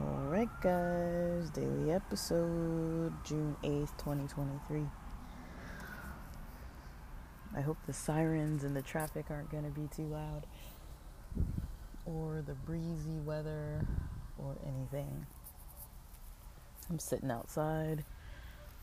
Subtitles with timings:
[0.00, 4.86] Alright, guys, daily episode June 8th, 2023.
[7.54, 10.46] I hope the sirens and the traffic aren't going to be too loud,
[12.06, 13.86] or the breezy weather,
[14.38, 15.26] or anything.
[16.88, 18.06] I'm sitting outside.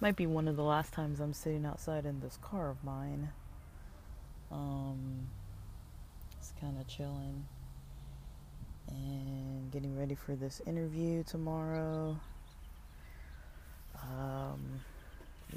[0.02, 3.30] Might be one of the last times I'm sitting outside in this car of mine.
[4.50, 5.28] Um,
[6.38, 7.46] it's kind of chilling
[8.88, 12.18] and getting ready for this interview tomorrow.
[14.02, 14.80] Um,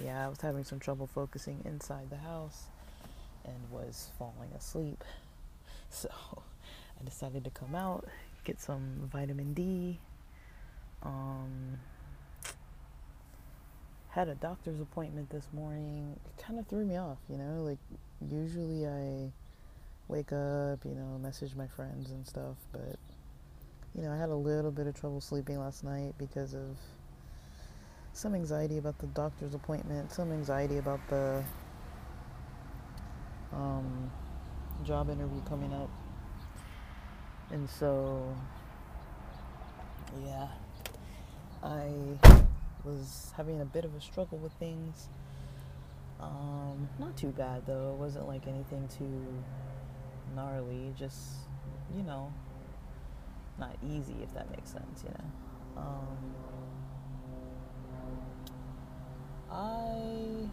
[0.02, 2.64] yeah, I was having some trouble focusing inside the house
[3.44, 5.04] and was falling asleep.
[5.94, 6.08] So
[6.98, 8.06] I decided to come out,
[8.44, 9.98] get some vitamin D.
[11.02, 11.78] Um,
[14.12, 16.14] had a doctor's appointment this morning.
[16.26, 17.78] It kind of threw me off, you know, like
[18.30, 19.32] usually I
[20.08, 22.96] wake up, you know, message my friends and stuff, but
[23.94, 26.76] you know, I had a little bit of trouble sleeping last night because of
[28.12, 31.42] some anxiety about the doctor's appointment, some anxiety about the
[33.50, 34.10] um,
[34.84, 35.90] job interview coming up.
[37.50, 38.34] And so,
[40.22, 40.48] yeah,
[41.62, 41.88] I
[42.84, 45.08] was having a bit of a struggle with things.
[46.20, 47.92] Um, not too bad though.
[47.94, 49.26] It wasn't like anything too
[50.34, 50.92] gnarly.
[50.96, 51.20] Just,
[51.96, 52.32] you know,
[53.58, 55.82] not easy if that makes sense, you know.
[55.82, 56.18] Um,
[59.50, 60.48] I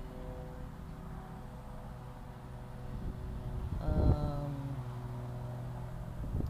[3.81, 4.55] um,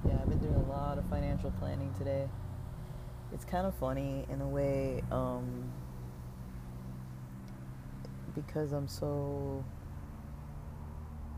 [0.08, 2.28] yeah, I've been doing a lot of financial planning today.
[3.32, 5.72] It's kind of funny in a way um,
[8.34, 9.64] because I'm so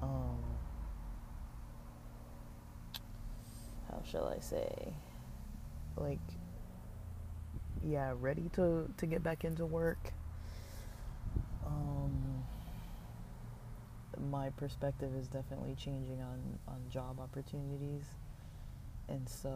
[0.01, 0.37] um,
[3.89, 4.93] how shall I say?
[5.97, 6.19] Like
[7.83, 10.13] yeah ready to to get back into work.
[11.65, 12.43] Um
[14.29, 18.05] my perspective is definitely changing on on job opportunities.
[19.09, 19.51] And so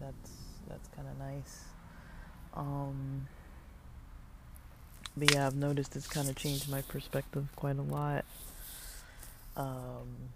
[0.00, 0.30] that's
[0.68, 1.64] that's kind of nice.
[2.54, 3.28] Um
[5.16, 8.24] but yeah I've noticed it's kind of changed my perspective quite a lot.
[9.56, 10.30] Um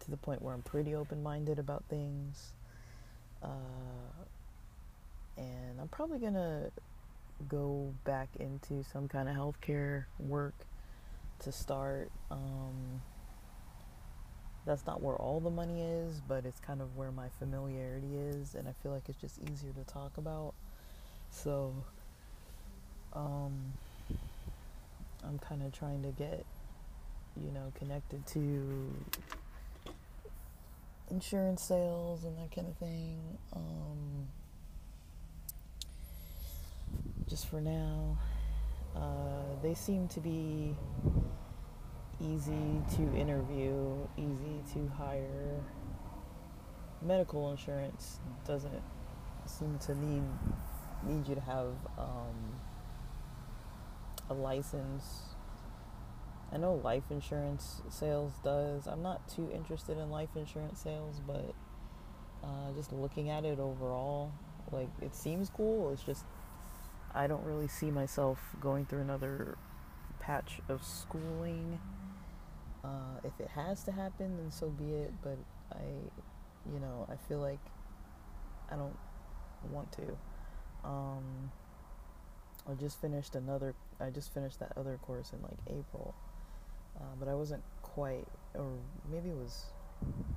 [0.00, 2.52] to the point where I'm pretty open-minded about things.
[3.42, 3.48] Uh,
[5.36, 6.70] and I'm probably gonna
[7.48, 10.54] go back into some kind of healthcare work
[11.40, 12.10] to start.
[12.30, 13.00] Um,
[14.66, 18.54] that's not where all the money is, but it's kind of where my familiarity is,
[18.54, 20.54] and I feel like it's just easier to talk about.
[21.30, 21.74] So,
[23.12, 23.72] um,
[25.24, 26.44] I'm kind of trying to get,
[27.36, 28.94] you know, connected to
[31.10, 33.18] insurance sales and that kind of thing.
[33.54, 34.28] Um,
[37.28, 38.18] just for now,
[38.96, 40.74] uh, they seem to be
[42.20, 45.60] easy to interview, easy to hire.
[47.02, 48.82] Medical insurance doesn't
[49.46, 50.22] seem to need
[51.06, 52.60] need you to have um,
[54.28, 55.30] a license
[56.52, 58.86] I know life insurance sales does.
[58.86, 61.54] I'm not too interested in life insurance sales, but
[62.42, 64.32] uh, just looking at it overall,
[64.72, 65.92] like it seems cool.
[65.92, 66.24] It's just
[67.14, 69.58] I don't really see myself going through another
[70.18, 71.78] patch of schooling.
[72.84, 75.12] Uh, if it has to happen, then so be it.
[75.22, 75.38] But
[75.72, 75.84] I,
[76.72, 77.60] you know, I feel like
[78.70, 78.96] I don't
[79.70, 80.16] want to.
[80.84, 81.50] Um,
[82.68, 83.74] I just finished another.
[84.00, 86.14] I just finished that other course in like April
[87.00, 88.66] uh, but I wasn't quite, or
[89.10, 89.66] maybe it was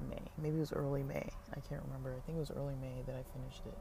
[0.09, 1.29] May, maybe it was early May.
[1.51, 2.11] I can't remember.
[2.11, 3.77] I think it was early May that I finished it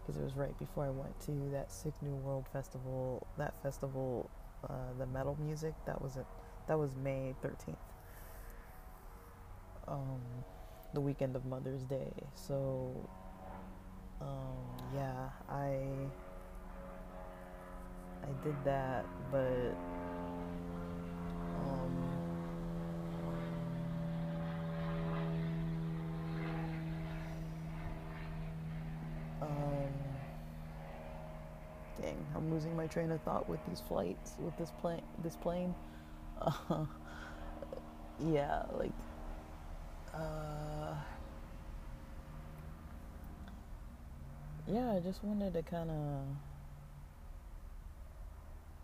[0.00, 3.26] because it was right before I went to that Sick New World festival.
[3.36, 4.30] That festival,
[4.68, 5.74] uh, the metal music.
[5.86, 6.26] That was it.
[6.68, 7.78] That was May thirteenth.
[9.88, 10.20] Um,
[10.92, 12.12] the weekend of Mother's Day.
[12.34, 12.92] So,
[14.20, 16.10] um, yeah, I
[18.24, 19.74] I did that, but
[32.00, 35.74] dang, I'm losing my train of thought with these flights, with this plane, this plane.
[36.40, 36.84] Uh,
[38.20, 38.92] yeah, like,
[40.14, 40.94] uh,
[44.66, 46.24] yeah, I just wanted to kind of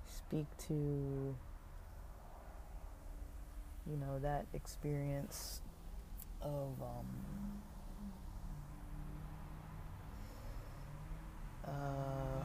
[0.06, 1.36] speak to, you
[3.96, 5.60] know, that experience
[6.42, 7.06] of, um,
[11.66, 12.44] uh,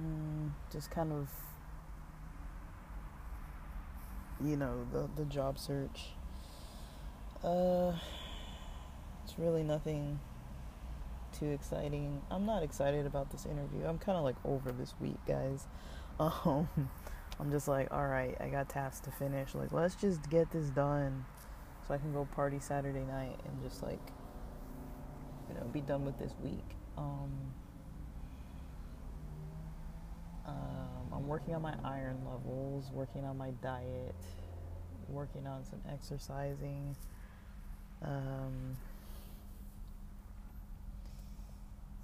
[0.00, 1.28] mm, just kind of
[4.44, 6.10] you know the the job search.
[7.42, 7.92] Uh
[9.24, 10.20] it's really nothing
[11.38, 12.22] too exciting.
[12.30, 13.84] I'm not excited about this interview.
[13.86, 15.66] I'm kind of like over this week guys.
[16.20, 16.68] Um
[17.40, 19.54] i'm just like all right i got tasks to finish.
[19.54, 21.24] Like let's just get this done
[21.86, 23.98] so i can go party saturday night and just like
[25.48, 26.64] you know be done with this week.
[26.96, 27.32] Um
[30.46, 34.14] um, I'm working on my iron levels, working on my diet,
[35.08, 36.96] working on some exercising.
[38.02, 38.76] Um,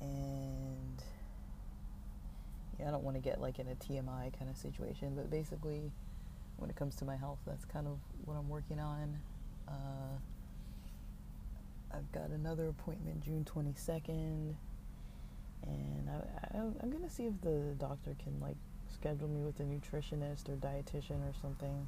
[0.01, 1.03] and
[2.79, 5.93] yeah, I don't want to get like in a TMI kind of situation, but basically,
[6.57, 9.19] when it comes to my health, that's kind of what I'm working on.
[9.69, 10.19] Uh,
[11.93, 14.57] I've got another appointment June 22nd and
[16.61, 18.57] I, I, I'm gonna see if the doctor can like
[18.93, 21.87] schedule me with a nutritionist or dietitian or something.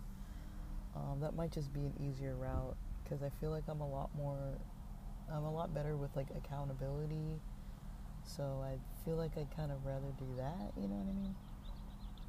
[0.95, 4.11] Um, that might just be an easier route because I feel like I'm a lot
[4.17, 4.59] more,
[5.33, 7.41] I'm a lot better with like accountability.
[8.25, 10.73] So I feel like I'd kind of rather do that.
[10.77, 11.35] You know what I mean?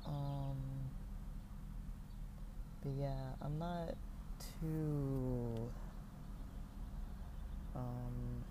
[0.05, 0.57] Um,
[2.81, 3.95] but yeah, I'm not
[4.59, 5.69] too.
[7.75, 8.43] Um,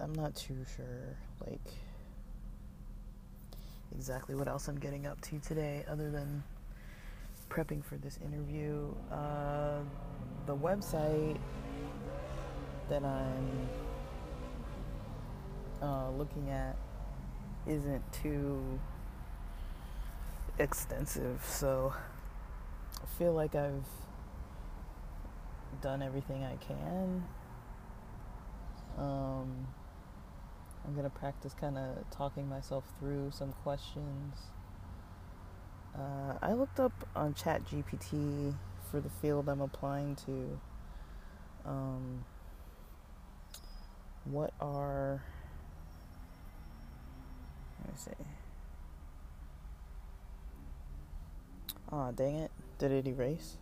[0.00, 1.16] I'm not too sure,
[1.46, 1.60] like,
[3.94, 6.42] exactly what else I'm getting up to today other than
[7.50, 8.92] prepping for this interview.
[9.10, 9.80] Uh,
[10.46, 11.38] the website
[12.88, 13.68] that I'm
[15.82, 16.76] uh, looking at
[17.66, 18.80] isn't too
[20.58, 21.92] extensive, so
[23.02, 23.86] I feel like I've
[25.80, 27.24] done everything I can.
[28.98, 29.66] Um,
[30.84, 34.36] I'm going to practice kind of talking myself through some questions.
[35.96, 38.54] Uh, I looked up on ChatGPT
[38.90, 40.60] for the field I'm applying to.
[41.64, 42.24] Um,
[44.24, 45.22] what are.
[47.80, 48.24] Let me see.
[51.92, 52.50] Aw, oh, dang it.
[52.78, 53.58] Did it erase?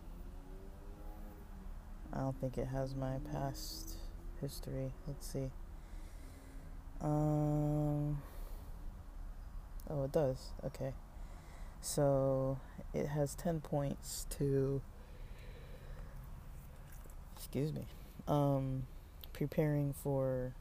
[2.13, 3.97] I don't think it has my past
[4.39, 4.93] history.
[5.07, 5.49] Let's see.
[7.01, 8.21] Um.
[9.89, 10.51] Oh, it does.
[10.65, 10.93] Okay.
[11.81, 12.59] So
[12.93, 14.81] it has 10 points to.
[17.35, 17.85] Excuse me.
[18.27, 18.83] Um,
[19.33, 20.53] preparing for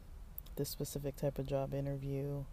[0.56, 2.44] this specific type of job interview.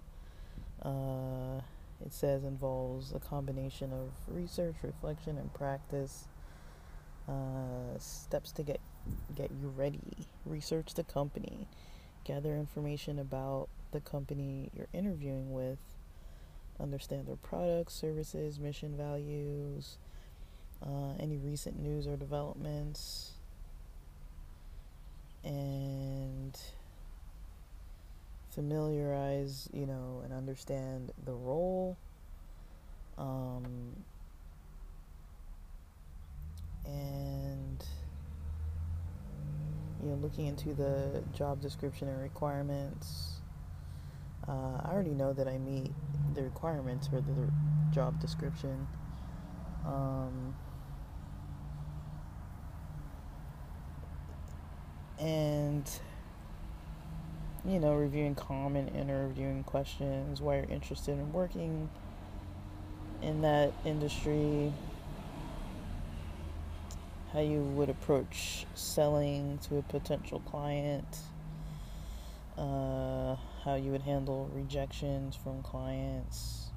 [0.81, 1.61] Uh,
[2.05, 6.25] it says involves a combination of research, reflection, and practice.
[7.27, 8.79] Uh, steps to get
[9.35, 10.27] get you ready.
[10.45, 11.67] Research the company.
[12.23, 15.79] Gather information about the company you're interviewing with,
[16.79, 19.97] understand their products, services, mission values,
[20.83, 23.33] uh, any recent news or developments,
[25.43, 26.57] and
[28.49, 31.97] familiarize, you know, and understand the role.
[33.17, 33.95] Um,
[36.85, 37.83] and
[40.01, 43.36] you know, looking into the job description and requirements
[44.47, 45.91] uh, I already know that I meet
[46.33, 47.51] the requirements for the
[47.91, 48.87] job description.
[49.85, 50.55] Um,
[55.19, 55.89] and
[57.65, 61.89] you know, reviewing common interviewing questions, why you're interested in working
[63.21, 64.71] in that industry,
[67.33, 71.17] how you would approach selling to a potential client,
[72.57, 76.71] uh, how you would handle rejections from clients,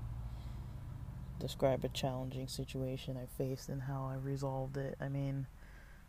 [1.39, 4.97] describe a challenging situation I faced and how I resolved it.
[5.01, 5.47] I mean,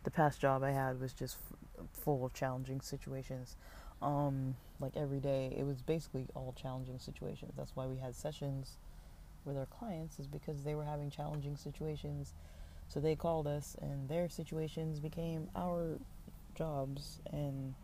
[0.04, 3.56] the past job I had was just f- full of challenging situations.
[4.00, 7.52] Um, like every day, it was basically all challenging situations.
[7.56, 8.78] That's why we had sessions
[9.44, 12.34] with our clients, is because they were having challenging situations.
[12.88, 15.98] So they called us, and their situations became our
[16.54, 17.74] jobs, and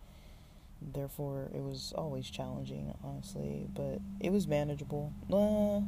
[0.81, 5.81] therefore it was always challenging honestly but it was manageable uh,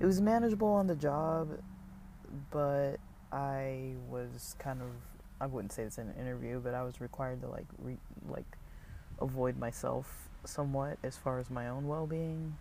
[0.00, 1.58] it was manageable on the job
[2.50, 2.96] but
[3.32, 4.88] i was kind of
[5.40, 7.96] I wouldn't say it's in an interview, but I was required to like re,
[8.28, 8.44] like
[9.20, 12.56] avoid myself somewhat as far as my own well-being.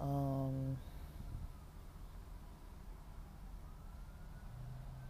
[0.00, 0.78] Um,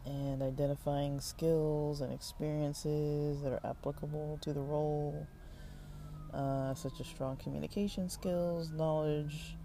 [0.08, 5.26] and identifying skills and experiences that are applicable to the role,
[6.32, 9.56] uh, such as strong communication skills, knowledge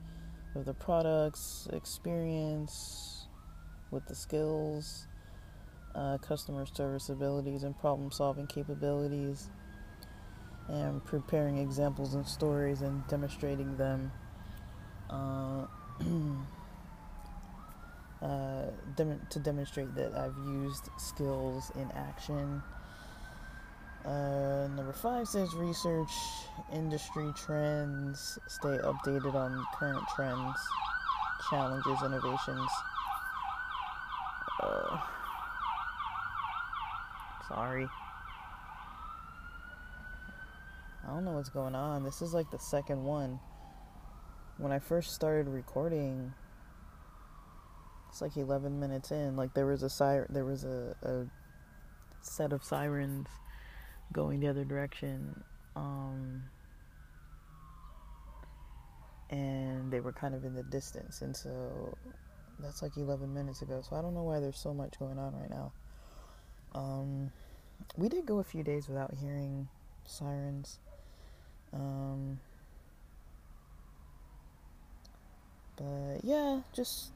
[0.55, 3.27] of the products, experience
[3.91, 5.07] with the skills,
[5.95, 9.49] uh, customer service abilities, and problem solving capabilities,
[10.67, 14.11] and preparing examples and stories and demonstrating them.
[15.09, 15.67] Uh,
[18.23, 22.63] uh, dem- to demonstrate that I've used skills in action.
[24.05, 26.11] Uh, number five says research
[26.73, 30.57] industry trends, stay updated on current trends,
[31.49, 32.69] challenges, innovations.
[34.61, 34.97] Uh,
[37.49, 37.87] sorry.
[41.05, 42.03] I don't know what's going on.
[42.03, 43.39] This is like the second one.
[44.57, 46.33] When I first started recording,
[48.13, 49.35] it's like 11 minutes in.
[49.35, 51.25] Like there was a siren, there was a, a
[52.21, 53.27] set of sirens
[54.11, 55.43] going the other direction.
[55.75, 56.43] Um,
[59.31, 61.23] and they were kind of in the distance.
[61.23, 61.97] And so
[62.59, 63.81] that's like 11 minutes ago.
[63.81, 65.71] So I don't know why there's so much going on right now.
[66.75, 67.31] Um,
[67.97, 69.67] we did go a few days without hearing
[70.05, 70.77] sirens.
[71.73, 72.39] Um,
[75.77, 77.12] but yeah, just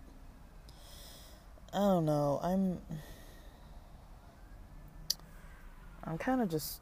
[1.73, 2.39] I don't know.
[2.41, 2.79] I'm
[6.03, 6.79] I'm kind of just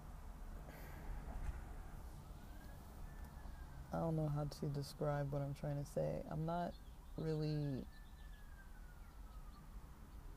[3.92, 6.22] I don't know how to describe what I'm trying to say.
[6.30, 6.74] I'm not
[7.18, 7.84] really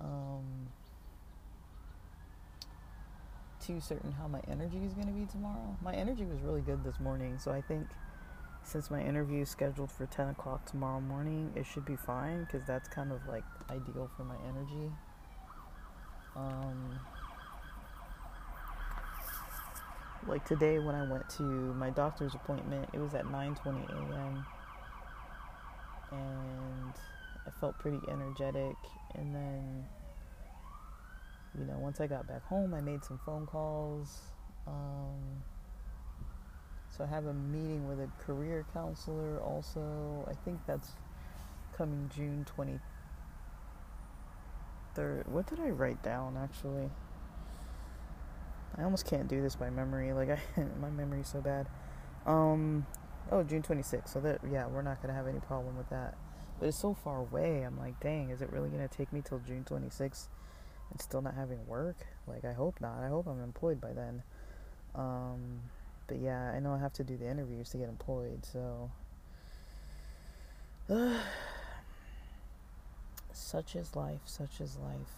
[0.00, 0.68] um
[3.60, 5.76] too certain how my energy is going to be tomorrow.
[5.82, 7.86] My energy was really good this morning, so I think
[8.68, 12.66] since my interview is scheduled for 10 o'clock tomorrow morning, it should be fine because
[12.66, 14.92] that's kind of like ideal for my energy.
[16.36, 17.00] Um,
[20.26, 24.46] like today when I went to my doctor's appointment, it was at 9:20 a.m.
[26.12, 26.92] and
[27.46, 28.76] I felt pretty energetic
[29.14, 29.86] and then
[31.58, 34.20] you know, once I got back home, I made some phone calls.
[34.66, 35.42] Um,
[36.98, 40.26] so I have a meeting with a career counselor also.
[40.28, 40.90] I think that's
[41.76, 42.44] coming June
[44.96, 45.28] 23rd.
[45.28, 46.90] What did I write down actually?
[48.76, 50.12] I almost can't do this by memory.
[50.12, 50.40] Like I
[50.80, 51.68] my memory's so bad.
[52.26, 52.84] Um
[53.30, 54.08] oh, June 26th.
[54.08, 56.16] So that yeah, we're not going to have any problem with that.
[56.58, 57.62] But it's so far away.
[57.62, 60.26] I'm like, "Dang, is it really going to take me till June 26th
[60.90, 62.98] and still not having work?" Like I hope not.
[63.04, 64.24] I hope I'm employed by then.
[64.96, 65.60] Um
[66.08, 68.90] but yeah, I know I have to do the interviews to get employed, so.
[73.32, 75.14] such is life, such is life.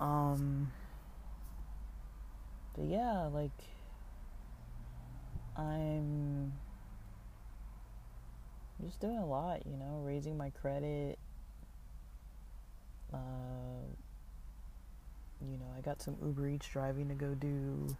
[0.00, 0.72] Um.
[2.74, 3.52] But yeah, like.
[5.56, 6.52] I'm
[8.82, 11.18] just doing a lot, you know, raising my credit.
[13.12, 13.18] Uh,
[15.42, 17.96] you know, I got some Uber Eats driving to go do.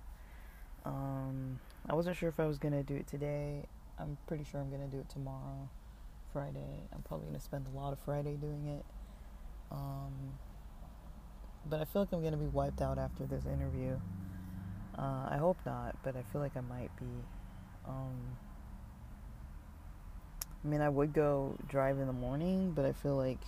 [0.84, 1.58] Um,
[1.88, 3.66] I wasn't sure if I was gonna do it today.
[3.98, 5.68] I'm pretty sure I'm gonna do it tomorrow,
[6.32, 6.88] Friday.
[6.92, 8.84] I'm probably gonna spend a lot of Friday doing it.
[9.70, 10.34] Um,
[11.68, 13.98] but I feel like I'm gonna be wiped out after this interview.
[14.98, 17.06] Uh, I hope not, but I feel like I might be.
[17.86, 18.36] Um,
[20.64, 23.40] I mean, I would go drive in the morning, but I feel like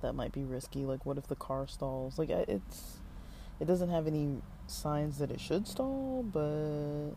[0.00, 0.84] that might be risky.
[0.84, 2.18] Like, what if the car stalls?
[2.18, 2.98] Like, it's
[3.60, 7.16] it doesn't have any signs that it should stall, but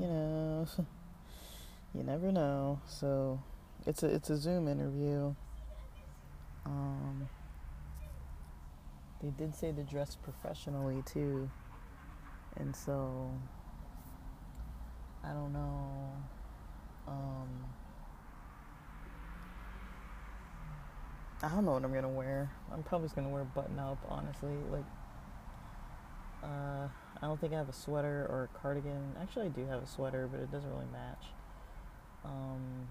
[0.00, 0.66] you know,
[1.94, 2.80] you never know.
[2.86, 3.42] So
[3.86, 5.34] it's a it's a Zoom interview.
[6.66, 7.28] Um,
[9.22, 11.50] they did say to dress professionally too,
[12.56, 13.30] and so
[15.22, 16.12] I don't know.
[17.06, 17.48] Um,
[21.42, 22.50] I don't know what I'm gonna wear.
[22.72, 24.56] I'm probably just gonna wear button up, honestly.
[24.70, 24.84] Like
[26.44, 26.88] uh,
[27.22, 29.14] I don't think I have a sweater or a cardigan.
[29.20, 31.24] Actually, I do have a sweater, but it doesn't really match.
[32.24, 32.88] Um,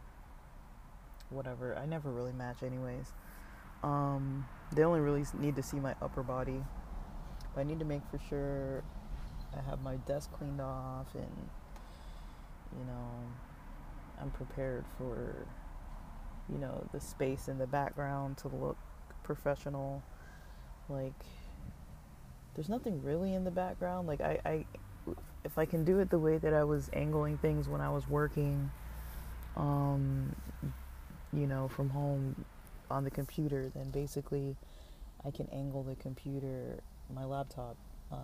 [1.29, 1.77] whatever.
[1.77, 3.13] I never really match, anyways.
[3.83, 6.63] Um, they only really need to see my upper body.
[7.53, 8.83] But I need to make for sure
[9.55, 11.49] I have my desk cleaned off and,
[12.77, 13.09] you know,
[14.19, 15.45] I'm prepared for,
[16.51, 18.77] you know, the space in the background to look
[19.23, 20.01] professional
[20.89, 21.13] like
[22.55, 24.07] there's nothing really in the background.
[24.07, 24.65] Like I, I
[25.43, 28.07] if I can do it the way that I was angling things when I was
[28.07, 28.71] working,
[29.57, 30.35] um,
[31.33, 32.45] you know, from home
[32.89, 34.55] on the computer, then basically
[35.25, 36.79] I can angle the computer,
[37.13, 37.75] my laptop,
[38.11, 38.15] uh,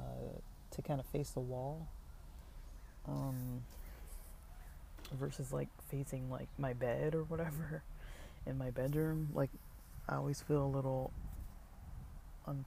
[0.72, 1.88] to kind of face the wall.
[3.08, 3.64] Um,
[5.18, 7.84] versus like facing like my bed or whatever
[8.46, 9.30] in my bedroom.
[9.34, 9.50] Like
[10.08, 11.12] I always feel a little
[12.48, 12.66] un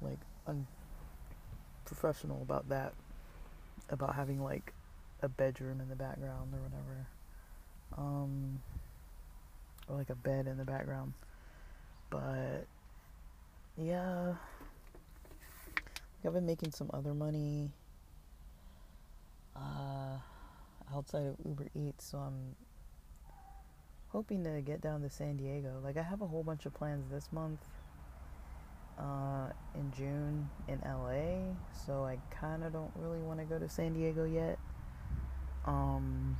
[0.00, 2.94] like unprofessional about that.
[3.88, 4.72] About having like
[5.22, 7.06] a bedroom in the background or whatever.
[7.96, 8.60] Um
[9.88, 11.12] or like a bed in the background.
[12.10, 12.66] But
[13.76, 14.34] yeah.
[16.24, 17.70] I've been making some other money.
[19.56, 20.18] Uh
[20.94, 22.54] outside of Uber Eats, so I'm
[24.08, 25.80] hoping to get down to San Diego.
[25.82, 27.60] Like I have a whole bunch of plans this month
[29.02, 31.54] uh, in June in LA,
[31.86, 34.58] so I kind of don't really want to go to San Diego yet.
[35.66, 36.36] Um,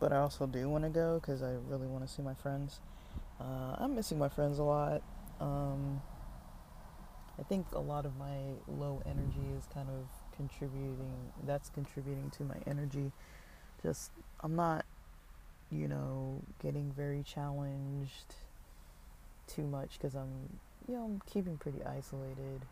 [0.00, 2.80] but I also do want to go because I really want to see my friends.
[3.40, 5.02] Uh, I'm missing my friends a lot.
[5.40, 6.00] Um,
[7.38, 8.36] I think a lot of my
[8.66, 13.10] low energy is kind of contributing that's contributing to my energy
[13.82, 14.86] just i'm not
[15.70, 18.34] you know getting very challenged
[19.48, 22.64] too much because i'm you know i'm keeping pretty isolated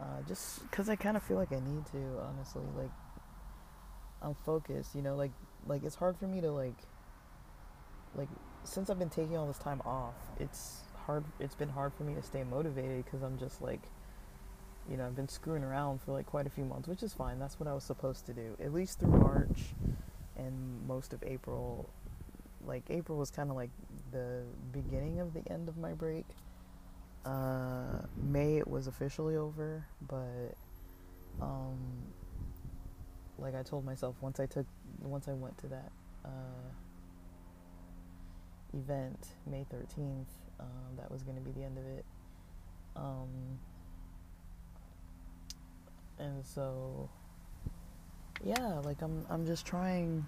[0.00, 1.98] uh, just because i kind of feel like i need to
[2.28, 2.90] honestly like
[4.22, 5.32] i'm focused you know like
[5.66, 6.76] like it's hard for me to like
[8.14, 8.28] like
[8.64, 12.14] since i've been taking all this time off it's hard it's been hard for me
[12.14, 13.80] to stay motivated because i'm just like
[14.90, 17.38] you know, I've been screwing around for like quite a few months, which is fine.
[17.38, 18.56] That's what I was supposed to do.
[18.62, 19.74] At least through March
[20.36, 21.88] and most of April.
[22.66, 23.70] Like April was kind of like
[24.12, 24.42] the
[24.72, 26.26] beginning of the end of my break.
[27.24, 30.54] Uh, May it was officially over, but
[31.40, 31.78] um,
[33.38, 34.66] like I told myself once I took
[35.00, 35.92] once I went to that
[36.24, 36.70] uh,
[38.72, 40.26] event May 13th,
[40.60, 42.04] um, that was going to be the end of it.
[42.96, 43.58] Um,
[46.18, 47.08] and so
[48.44, 50.24] yeah like i'm i'm just trying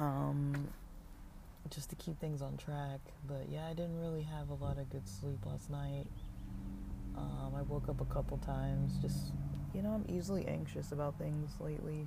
[0.00, 0.68] um
[1.68, 3.00] just to keep things on track.
[3.28, 6.06] But yeah i didn't really have a lot of good sleep last night.
[7.16, 8.94] Um, i woke up a couple times.
[9.02, 9.32] Just
[9.74, 12.06] you know i'm easily anxious about things lately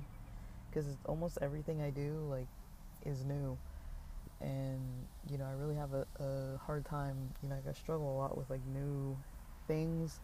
[0.68, 2.48] because almost everything i do like
[3.06, 3.56] is new.
[4.40, 4.80] And
[5.30, 8.18] you know i really have a, a hard time you know like i struggle a
[8.18, 9.16] lot with like new
[9.66, 10.20] things.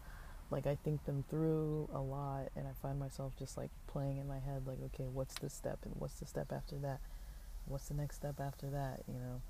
[0.51, 4.27] Like I think them through a lot and I find myself just like playing in
[4.27, 6.99] my head like okay what's the step and what's the step after that
[7.67, 9.41] what's the next step after that you know?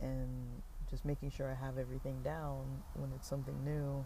[0.00, 4.04] And just making sure I have everything down when it's something new.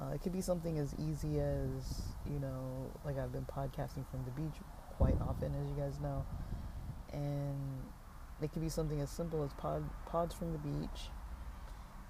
[0.00, 4.24] Uh, it could be something as easy as you know like I've been podcasting from
[4.24, 4.54] the beach
[4.96, 6.24] quite often as you guys know.
[7.12, 7.84] And
[8.40, 11.10] it could be something as simple as pod pods from the beach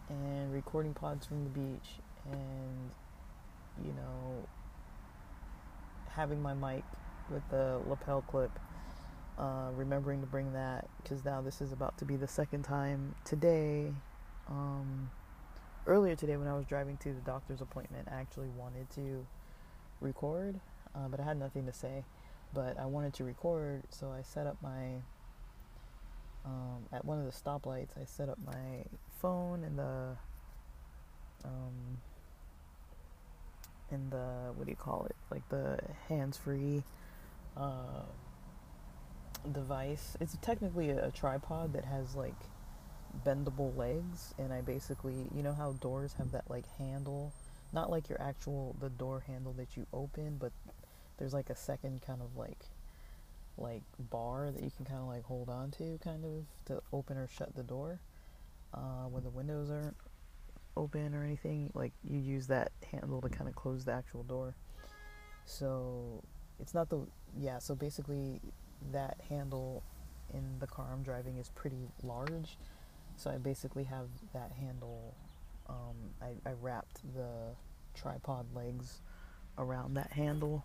[0.09, 2.91] and recording pods from the beach and
[3.83, 4.49] you know
[6.11, 6.85] having my mic
[7.29, 8.59] with the lapel clip
[9.39, 13.15] uh, remembering to bring that because now this is about to be the second time
[13.25, 13.93] today
[14.49, 15.11] um,
[15.87, 19.25] earlier today when i was driving to the doctor's appointment i actually wanted to
[20.01, 20.59] record
[20.95, 22.05] uh, but i had nothing to say
[22.53, 24.95] but i wanted to record so i set up my
[26.45, 28.85] um, at one of the stoplights i set up my
[29.21, 30.17] phone and the
[31.45, 31.99] um,
[33.91, 35.17] in the what do you call it?
[35.31, 36.83] Like the hands-free
[37.57, 38.03] uh,
[39.53, 40.17] device.
[40.21, 42.37] It's technically a, a tripod that has like
[43.25, 47.33] bendable legs, and I basically, you know how doors have that like handle,
[47.73, 50.53] not like your actual the door handle that you open, but
[51.19, 52.59] there's like a second kind of like
[53.57, 57.17] like bar that you can kind of like hold on to kind of to open
[57.17, 57.99] or shut the door
[58.73, 59.97] uh, when the windows aren't
[60.77, 64.55] open or anything, like you use that handle to kind of close the actual door.
[65.45, 66.23] So
[66.61, 67.01] it's not the
[67.37, 67.59] yeah.
[67.59, 68.41] So basically,
[68.93, 69.83] that handle
[70.33, 72.59] in the car I'm driving is pretty large.
[73.17, 75.15] So I basically have that handle.
[75.69, 77.55] Um, I, I wrapped the
[77.95, 79.01] tripod legs
[79.59, 80.65] around that handle,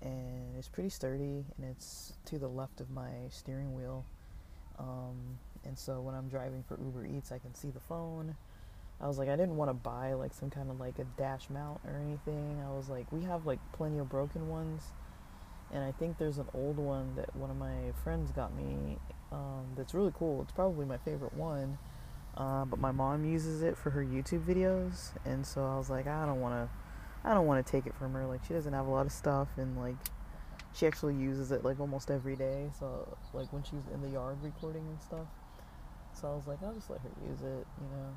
[0.00, 4.04] and it's pretty sturdy, and it's to the left of my steering wheel.
[4.78, 8.36] Um, and so when I'm driving for Uber Eats, I can see the phone
[9.00, 11.48] I was like, I didn't want to buy like some kind of like a dash
[11.48, 12.62] mount or anything.
[12.66, 14.82] I was like, we have like plenty of broken ones,
[15.72, 18.98] and I think there's an old one that one of my friends got me.
[19.32, 20.42] Um, that's really cool.
[20.42, 21.78] It's probably my favorite one,
[22.36, 26.06] Uh, but my mom uses it for her YouTube videos, and so I was like,
[26.06, 28.24] I don't want to, I don't want to take it from her.
[28.26, 29.96] Like she doesn't have a lot of stuff, and like
[30.72, 32.70] she actually uses it like almost every day.
[32.78, 35.26] So like when she's in the yard recording and stuff.
[36.12, 38.10] So I was like, I'll just let her use it, you know,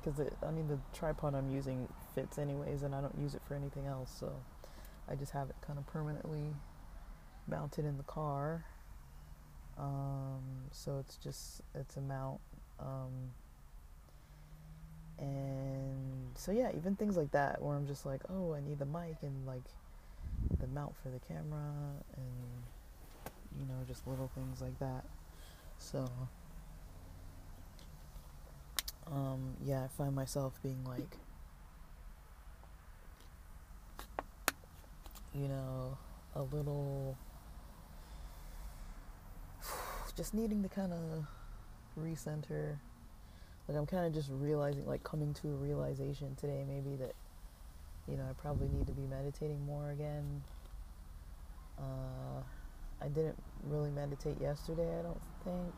[0.00, 3.42] because um, I mean the tripod I'm using fits anyways, and I don't use it
[3.46, 4.10] for anything else.
[4.18, 4.32] So
[5.10, 6.54] I just have it kind of permanently
[7.46, 8.64] mounted in the car.
[9.78, 10.42] Um,
[10.72, 12.40] so it's just it's a mount.
[12.80, 13.30] Um,
[15.18, 18.86] and so yeah, even things like that where I'm just like, oh, I need the
[18.86, 19.64] mic and like
[20.60, 21.72] the mount for the camera
[22.16, 25.04] and you know just little things like that.
[25.78, 26.08] So
[29.10, 31.16] um, yeah, I find myself being like,
[35.38, 35.96] you know,
[36.34, 37.16] a little
[40.16, 41.26] just needing to kind of
[41.98, 42.78] recenter.
[43.68, 47.14] Like I'm kind of just realizing, like coming to a realization today, maybe that
[48.08, 50.42] you know I probably need to be meditating more again.
[51.78, 52.42] Uh,
[53.00, 54.98] I didn't really meditate yesterday.
[54.98, 55.74] I don't think.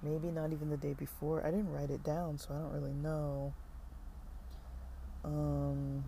[0.00, 1.44] Maybe not even the day before.
[1.44, 3.52] I didn't write it down, so I don't really know.
[5.24, 6.04] Um.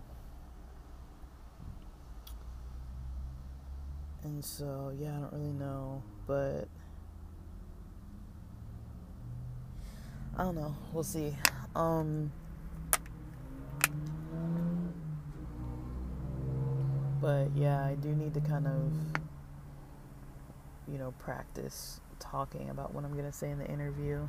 [4.23, 6.67] And so, yeah, I don't really know, but
[10.37, 10.75] I don't know.
[10.93, 11.33] We'll see.
[11.75, 12.31] Um,
[17.19, 18.91] but yeah, I do need to kind of,
[20.87, 24.25] you know, practice talking about what I'm going to say in the interview.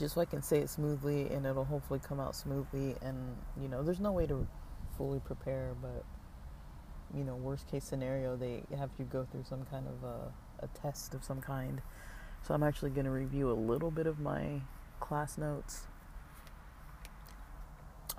[0.00, 2.96] Just so I can say it smoothly and it'll hopefully come out smoothly.
[3.02, 4.46] And, you know, there's no way to
[4.96, 6.04] fully prepare, but,
[7.16, 10.68] you know, worst case scenario, they have you go through some kind of a, a
[10.68, 11.82] test of some kind
[12.42, 14.62] so I'm actually going to review a little bit of my
[14.98, 15.86] class notes.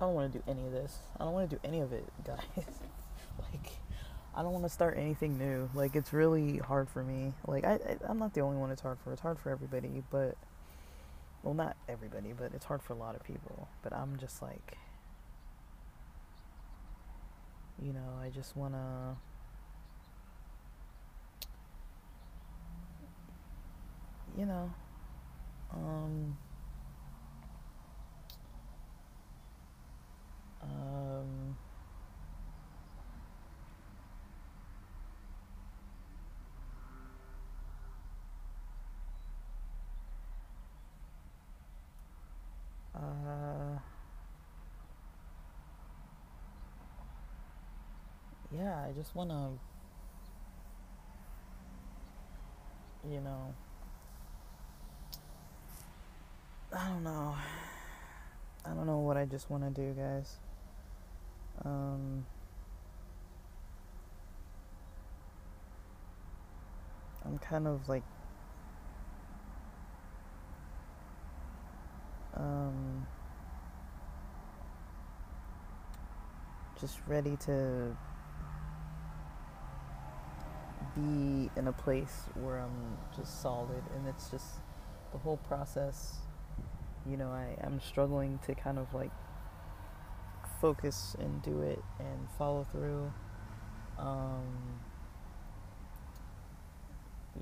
[0.00, 0.98] I don't want to do any of this.
[1.20, 2.38] I don't want to do any of it, guys.
[3.38, 3.70] like,
[4.34, 5.68] I don't want to start anything new.
[5.74, 7.34] Like, it's really hard for me.
[7.46, 9.12] Like, I, I, I'm not the only one it's hard for.
[9.12, 10.36] It's hard for everybody, but,
[11.42, 13.68] well, not everybody, but it's hard for a lot of people.
[13.82, 14.78] But I'm just like,
[17.82, 19.16] you know, I just want to
[24.36, 24.70] you know,
[25.72, 26.36] um,
[30.62, 31.56] um,
[42.94, 43.43] uh,
[48.56, 49.48] yeah, I just want to,
[53.10, 53.54] you know,
[56.72, 57.34] I don't know.
[58.64, 60.36] I don't know what I just want to do, guys.
[61.64, 62.24] Um,
[67.24, 68.02] I'm kind of like
[72.36, 73.06] um,
[76.80, 77.96] just ready to
[80.94, 84.46] be in a place where I'm just solid and it's just
[85.12, 86.18] the whole process
[87.08, 89.10] you know, I, I'm struggling to kind of like
[90.60, 93.12] focus and do it and follow through.
[93.98, 94.80] Um,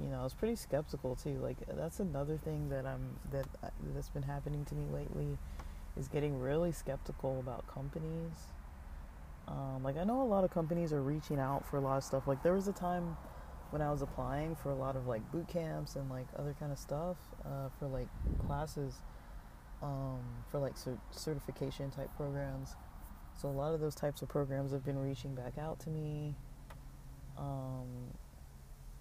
[0.02, 1.38] you know, I was pretty skeptical too.
[1.42, 5.38] Like that's another thing that I'm that uh, that's been happening to me lately
[5.96, 8.32] is getting really skeptical about companies.
[9.46, 12.04] Um, like I know a lot of companies are reaching out for a lot of
[12.04, 12.26] stuff.
[12.26, 13.16] Like there was a time
[13.72, 16.70] when I was applying for a lot of like boot camps and like other kind
[16.70, 18.08] of stuff uh, for like
[18.46, 19.00] classes
[19.82, 22.76] um, for like cert- certification type programs.
[23.40, 26.34] So a lot of those types of programs have been reaching back out to me,
[27.38, 27.86] um,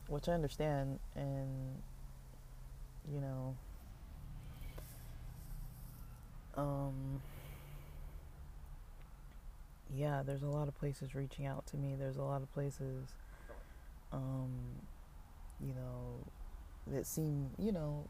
[0.07, 1.81] which I understand, and
[3.13, 3.55] you know,
[6.55, 7.21] um,
[9.93, 11.95] yeah, there's a lot of places reaching out to me.
[11.99, 13.13] There's a lot of places,
[14.11, 14.51] um,
[15.59, 16.25] you know,
[16.87, 18.05] that seem, you know,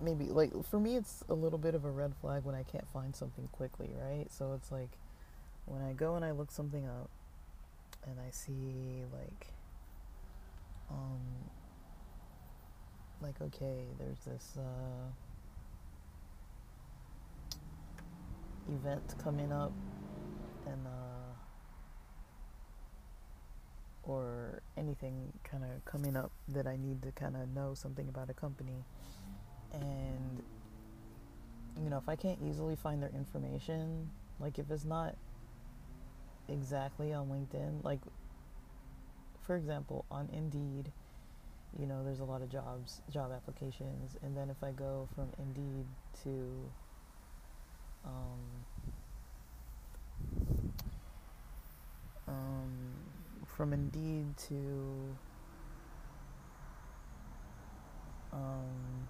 [0.00, 2.88] maybe like for me it's a little bit of a red flag when I can't
[2.88, 4.26] find something quickly, right?
[4.30, 4.90] So it's like
[5.66, 7.10] when I go and I look something up
[8.06, 9.46] and I see like
[10.90, 11.20] um
[13.20, 15.10] like okay, there's this uh
[18.72, 19.72] event coming up
[20.66, 21.11] and uh
[24.02, 28.30] or anything kind of coming up that I need to kind of know something about
[28.30, 28.84] a company.
[29.72, 30.42] And,
[31.82, 34.10] you know, if I can't easily find their information,
[34.40, 35.16] like if it's not
[36.48, 38.00] exactly on LinkedIn, like,
[39.40, 40.92] for example, on Indeed,
[41.78, 45.28] you know, there's a lot of jobs, job applications, and then if I go from
[45.38, 45.86] Indeed
[46.24, 46.70] to,
[48.04, 48.38] um,
[52.28, 53.11] um,
[53.62, 55.16] from Indeed to,
[58.32, 59.06] um,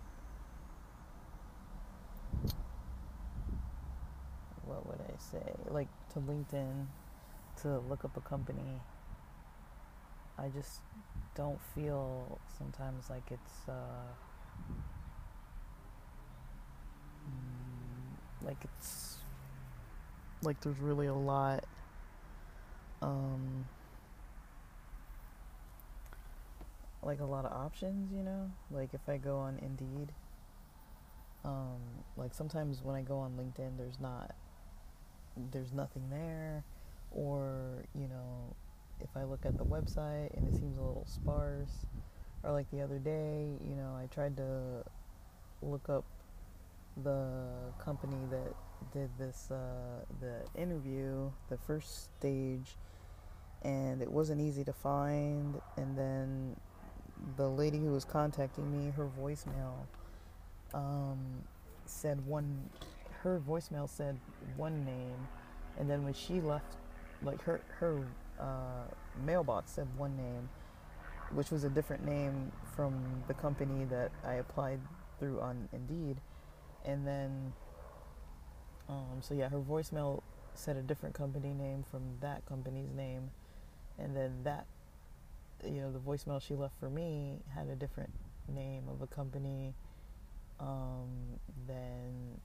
[4.66, 5.54] what would I say?
[5.70, 6.84] Like to LinkedIn
[7.62, 8.78] to look up a company.
[10.38, 10.82] I just
[11.34, 13.72] don't feel sometimes like it's uh,
[17.26, 19.16] mm, like it's
[20.42, 21.64] like there's really a lot
[23.00, 23.64] um,
[27.02, 28.50] like a lot of options, you know?
[28.70, 30.12] Like if I go on Indeed,
[31.44, 31.80] um,
[32.16, 34.34] like sometimes when I go on LinkedIn, there's not,
[35.50, 36.64] there's nothing there,
[37.10, 38.54] or you know,
[39.00, 41.86] if I look at the website and it seems a little sparse,
[42.44, 44.84] or like the other day, you know, I tried to
[45.62, 46.04] look up
[47.02, 48.54] the company that
[48.92, 52.76] did this uh, the interview, the first stage,
[53.62, 55.60] and it wasn't easy to find.
[55.76, 56.56] And then
[57.37, 59.74] the lady who was contacting me, her voicemail
[60.74, 61.18] um,
[61.85, 62.68] said one,
[63.22, 64.18] her voicemail said
[64.56, 65.28] one name,
[65.78, 66.76] and then when she left,
[67.22, 68.04] like her her
[68.40, 68.85] uh,
[69.24, 70.48] mailbox said one name,
[71.32, 72.94] which was a different name from
[73.28, 74.80] the company that I applied
[75.18, 76.16] through on Indeed,
[76.85, 77.52] and then
[78.88, 80.22] um, so yeah, her voicemail
[80.54, 83.30] said a different company name from that company's name,
[83.98, 84.66] and then that
[85.64, 88.11] you know the voicemail she left for me had a different
[88.48, 89.75] name of a company
[90.61, 91.09] um,
[91.66, 92.40] than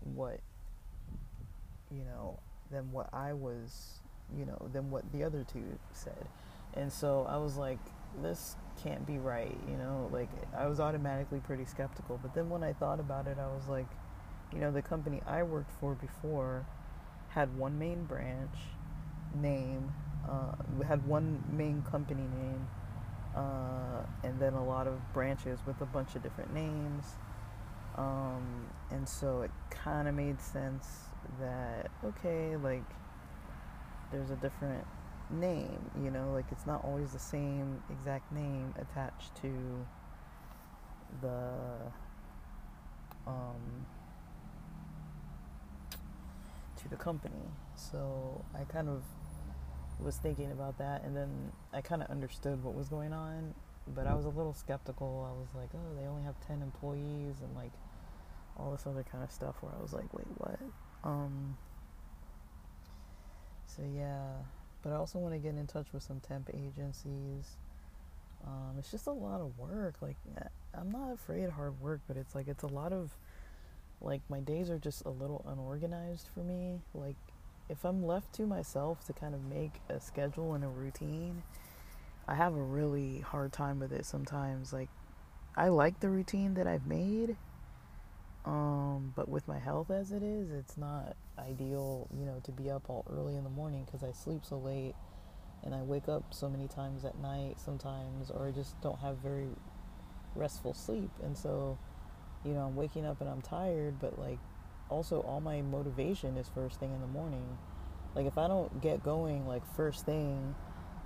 [0.00, 0.40] what
[1.90, 2.38] you know
[2.70, 4.00] than what I was
[4.36, 6.28] you know than what the other two said,
[6.74, 7.78] and so I was like,
[8.22, 10.08] this can't be right, you know.
[10.12, 13.68] Like I was automatically pretty skeptical, but then when I thought about it, I was
[13.68, 13.86] like,
[14.52, 16.66] you know, the company I worked for before
[17.28, 18.56] had one main branch
[19.34, 19.92] name
[20.28, 22.68] uh, we had one main company name,
[23.36, 27.04] uh, and then a lot of branches with a bunch of different names.
[27.96, 30.86] Um, and so it kind of made sense
[31.40, 32.84] that okay, like
[34.10, 34.84] there's a different
[35.30, 39.86] name, you know, like it's not always the same exact name attached to
[41.20, 41.50] the
[43.26, 43.86] um,
[46.76, 47.48] to the company.
[47.76, 49.02] So I kind of
[50.00, 53.54] was thinking about that, and then I kind of understood what was going on,
[53.94, 55.28] but I was a little skeptical.
[55.28, 57.72] I was like, oh, they only have 10 employees, and like
[58.56, 60.58] all this other kind of stuff where I was like, wait, what?
[61.02, 61.56] Um,
[63.66, 64.28] so yeah,
[64.82, 67.56] but I also want to get in touch with some temp agencies.
[68.46, 69.94] Um, it's just a lot of work.
[70.00, 70.16] Like,
[70.74, 73.16] I'm not afraid of hard work, but it's like, it's a lot of,
[74.00, 76.80] like, my days are just a little unorganized for me.
[76.92, 77.16] Like,
[77.68, 81.42] if I'm left to myself to kind of make a schedule and a routine,
[82.28, 84.72] I have a really hard time with it sometimes.
[84.72, 84.88] Like,
[85.56, 87.36] I like the routine that I've made,
[88.44, 92.70] um, but with my health as it is, it's not ideal, you know, to be
[92.70, 94.94] up all early in the morning because I sleep so late
[95.62, 99.16] and I wake up so many times at night sometimes, or I just don't have
[99.18, 99.48] very
[100.34, 101.10] restful sleep.
[101.22, 101.78] And so,
[102.44, 104.38] you know, I'm waking up and I'm tired, but like
[104.88, 107.58] also all my motivation is first thing in the morning.
[108.14, 110.54] Like if I don't get going like first thing,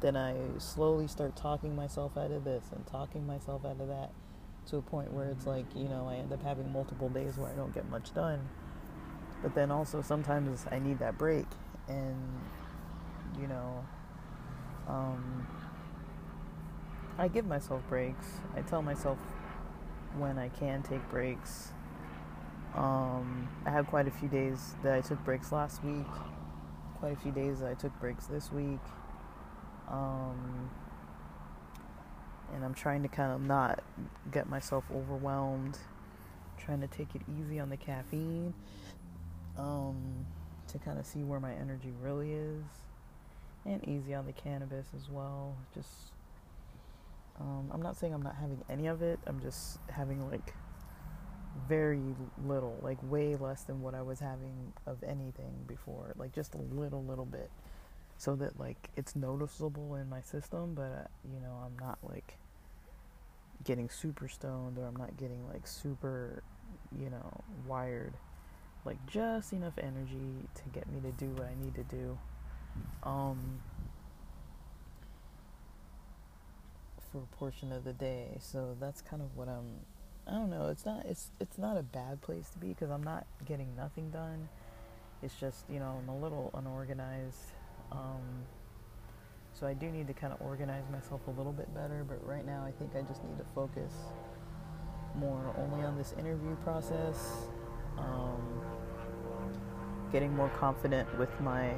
[0.00, 4.10] then I slowly start talking myself out of this and talking myself out of that
[4.66, 7.50] to a point where it's like, you know, I end up having multiple days where
[7.50, 8.48] I don't get much done.
[9.42, 11.46] But then also sometimes I need that break
[11.88, 12.16] and
[13.40, 13.84] you know,
[14.88, 15.46] um,
[17.18, 18.26] I give myself breaks.
[18.56, 19.18] I tell myself
[20.16, 21.72] when I can take breaks
[22.74, 26.06] um, I had quite a few days that I took breaks last week,
[27.00, 28.80] quite a few days that I took breaks this week.
[29.88, 30.70] Um,
[32.54, 33.82] and I'm trying to kind of not
[34.30, 35.78] get myself overwhelmed,
[36.56, 38.54] trying to take it easy on the caffeine
[39.58, 40.26] um,
[40.68, 42.64] to kind of see where my energy really is,
[43.64, 45.56] and easy on the cannabis as well.
[45.74, 46.12] Just,
[47.40, 50.54] um, I'm not saying I'm not having any of it, I'm just having like
[51.68, 52.00] very
[52.46, 56.58] little, like way less than what I was having of anything before, like just a
[56.58, 57.50] little, little bit.
[58.18, 62.36] so that like it's noticeable in my system, but uh, you know, I'm not like
[63.64, 66.42] getting super stoned or I'm not getting like super,
[66.98, 68.14] you know, wired.
[68.84, 72.18] Like just enough energy to get me to do what I need to do.
[73.02, 73.60] Um
[77.12, 78.36] for a portion of the day.
[78.40, 79.80] So that's kind of what I'm
[80.28, 80.68] I don't know.
[80.68, 84.10] It's not it's it's not a bad place to be because I'm not getting nothing
[84.10, 84.48] done.
[85.22, 87.52] It's just, you know, I'm a little unorganized.
[87.90, 88.46] Um
[89.52, 92.46] so I do need to kind of organize myself a little bit better, but right
[92.46, 93.92] now I think I just need to focus
[95.16, 97.48] more only on this interview process.
[97.96, 98.62] Um,
[100.12, 101.72] getting more confident with my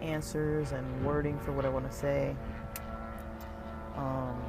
[0.00, 2.36] answers and wording for what I want to say.
[3.96, 4.40] Um,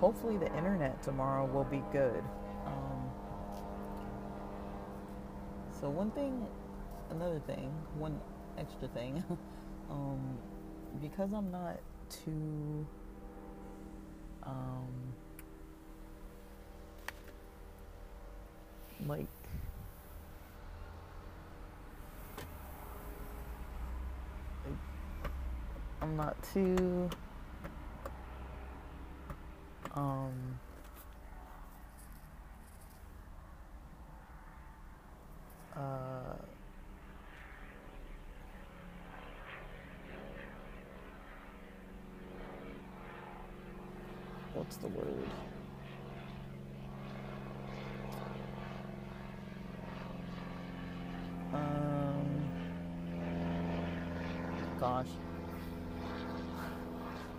[0.00, 2.24] hopefully the internet tomorrow will be good.
[5.80, 6.46] So one thing,
[7.10, 8.20] another thing, one
[8.58, 9.24] extra thing,
[9.90, 10.20] um,
[11.00, 11.78] because I'm not
[12.10, 12.86] too,
[14.42, 15.14] um,
[19.06, 19.26] like
[26.02, 27.08] I'm not too
[29.94, 30.60] um
[35.76, 36.36] uh,
[44.54, 45.30] what's the word?
[51.52, 52.50] Um,
[54.78, 55.06] gosh.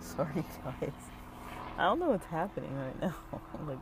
[0.00, 1.21] Sorry, guys.
[1.78, 3.14] I don't know what's happening right now.
[3.66, 3.78] like,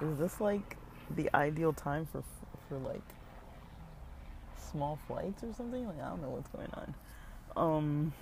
[0.00, 0.76] is this like
[1.14, 2.22] the ideal time for
[2.68, 3.02] for like
[4.76, 5.86] small flights or something.
[5.86, 6.94] Like I don't know what's going on.
[7.56, 8.12] Um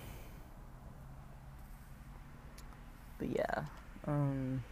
[3.18, 3.64] but yeah.
[4.07, 4.62] Um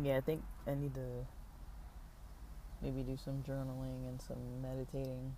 [0.00, 1.26] Yeah, I think I need to
[2.82, 5.34] maybe do some journaling and some meditating.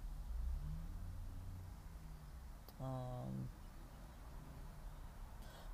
[2.81, 3.49] Um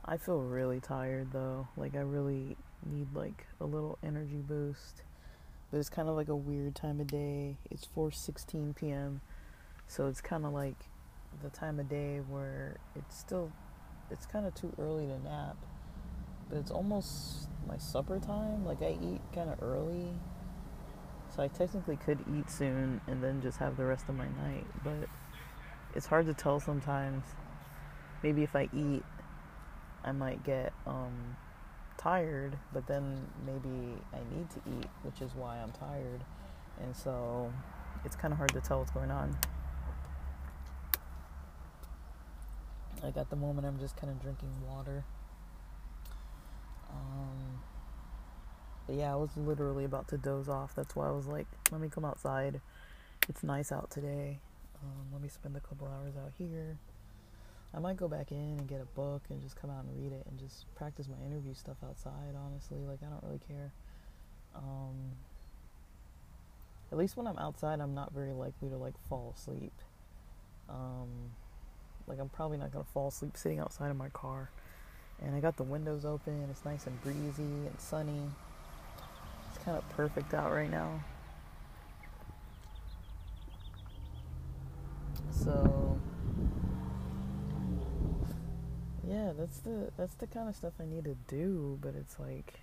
[0.05, 1.69] I feel really tired though.
[1.77, 5.03] Like I really need like a little energy boost.
[5.71, 7.57] But it's kind of like a weird time of day.
[7.71, 9.21] It's 4:16 p.m.
[9.88, 10.77] So it's kind of like
[11.42, 13.51] the time of day where it's still
[14.11, 15.57] it's kind of too early to nap.
[16.49, 18.64] But it's almost my supper time.
[18.64, 20.12] Like I eat kind of early.
[21.35, 24.66] So I technically could eat soon and then just have the rest of my night,
[24.83, 25.09] but
[25.96, 27.24] it's hard to tell sometimes.
[28.22, 29.02] Maybe if I eat
[30.06, 31.37] I might get um
[31.98, 36.22] tired, but then maybe I need to eat, which is why I'm tired.
[36.80, 37.52] And so
[38.04, 39.37] it's kind of hard to tell what's going on.
[43.02, 45.04] Like at the moment, I'm just kind of drinking water.
[46.90, 47.61] Um,
[48.87, 50.74] but yeah, I was literally about to doze off.
[50.74, 52.61] That's why I was like, let me come outside.
[53.28, 54.38] It's nice out today.
[54.82, 56.78] Um, let me spend a couple hours out here.
[57.74, 60.12] I might go back in and get a book and just come out and read
[60.12, 62.78] it and just practice my interview stuff outside, honestly.
[62.86, 63.72] Like, I don't really care.
[64.54, 65.12] Um,
[66.90, 69.72] at least when I'm outside, I'm not very likely to, like, fall asleep.
[70.68, 71.32] Um,
[72.06, 74.50] like, I'm probably not going to fall asleep sitting outside of my car.
[75.22, 76.46] And I got the windows open.
[76.50, 78.22] It's nice and breezy and sunny.
[79.50, 81.02] It's kind of perfect out right now.
[85.30, 85.98] So
[89.08, 92.54] yeah, that's the that's the kind of stuff I need to do, but it's like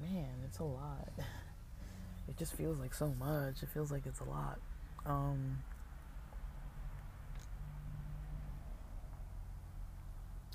[0.00, 1.08] man, it's a lot.
[2.28, 3.62] It just feels like so much.
[3.62, 4.58] It feels like it's a lot.
[5.06, 5.62] Um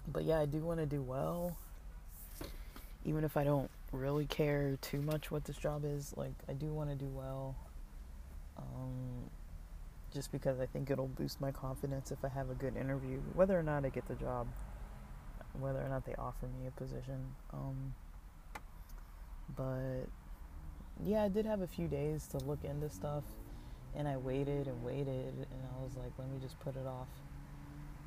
[0.07, 1.57] But yeah, I do want to do well.
[3.05, 6.67] Even if I don't really care too much what this job is, like I do
[6.67, 7.55] want to do well.
[8.57, 9.29] Um
[10.13, 13.57] just because I think it'll boost my confidence if I have a good interview, whether
[13.57, 14.47] or not I get the job,
[15.59, 17.35] whether or not they offer me a position.
[17.51, 17.93] Um,
[19.55, 20.07] but
[21.03, 23.23] yeah, I did have a few days to look into stuff,
[23.95, 27.07] and I waited and waited, and I was like, let me just put it off.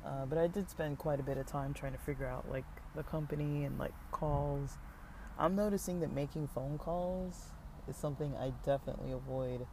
[0.05, 2.65] Uh, but I did spend quite a bit of time trying to figure out like
[2.95, 4.77] the company and like calls.
[5.37, 7.47] I'm noticing that making phone calls
[7.89, 9.67] is something I definitely avoid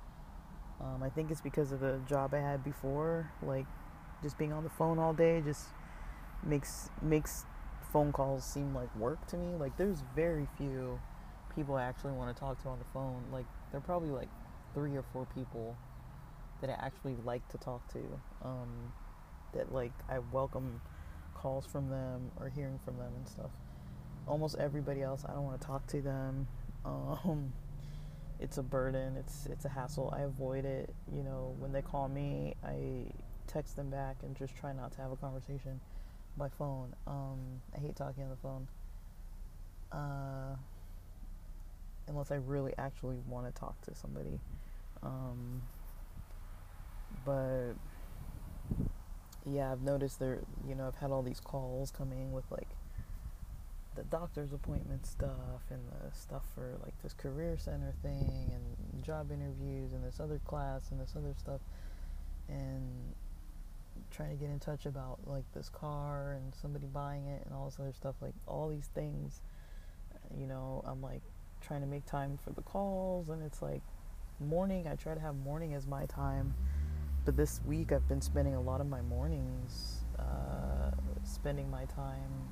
[0.81, 3.66] um, I think it's because of the job I had before, like
[4.22, 5.66] just being on the phone all day just
[6.43, 7.45] makes makes
[7.93, 9.55] phone calls seem like work to me.
[9.57, 10.99] Like there's very few
[11.55, 13.22] people I actually want to talk to on the phone.
[13.33, 14.29] Like there are probably like
[14.75, 15.77] three or four people
[16.61, 18.01] that I actually like to talk to.
[18.43, 18.93] Um,
[19.53, 20.81] that like I welcome
[21.35, 23.51] calls from them or hearing from them and stuff.
[24.27, 26.49] Almost everybody else, I don't want to talk to them.
[26.87, 27.55] Um,
[28.41, 29.16] it's a burden.
[29.16, 30.12] It's it's a hassle.
[30.16, 30.95] I avoid it.
[31.14, 33.12] You know, when they call me, I
[33.47, 35.80] text them back and just try not to have a conversation
[36.37, 36.95] by phone.
[37.07, 38.68] Um, I hate talking on the phone.
[39.93, 40.57] Uh,
[42.09, 44.41] unless I really actually want to talk to somebody.
[45.03, 45.62] Um,
[47.24, 47.72] but
[49.47, 52.68] yeah, I've noticed there, you know, I've had all these calls coming with like
[53.95, 59.30] the doctor's appointment stuff and the stuff for like this career center thing and job
[59.30, 61.61] interviews and this other class and this other stuff
[62.49, 63.14] and
[64.11, 67.66] trying to get in touch about like this car and somebody buying it and all
[67.66, 69.42] this other stuff like all these things
[70.36, 71.22] you know i'm like
[71.61, 73.82] trying to make time for the calls and it's like
[74.40, 76.55] morning i try to have morning as my time.
[77.24, 80.90] But this week i've been spending a lot of my mornings uh,
[81.24, 82.49] spending my time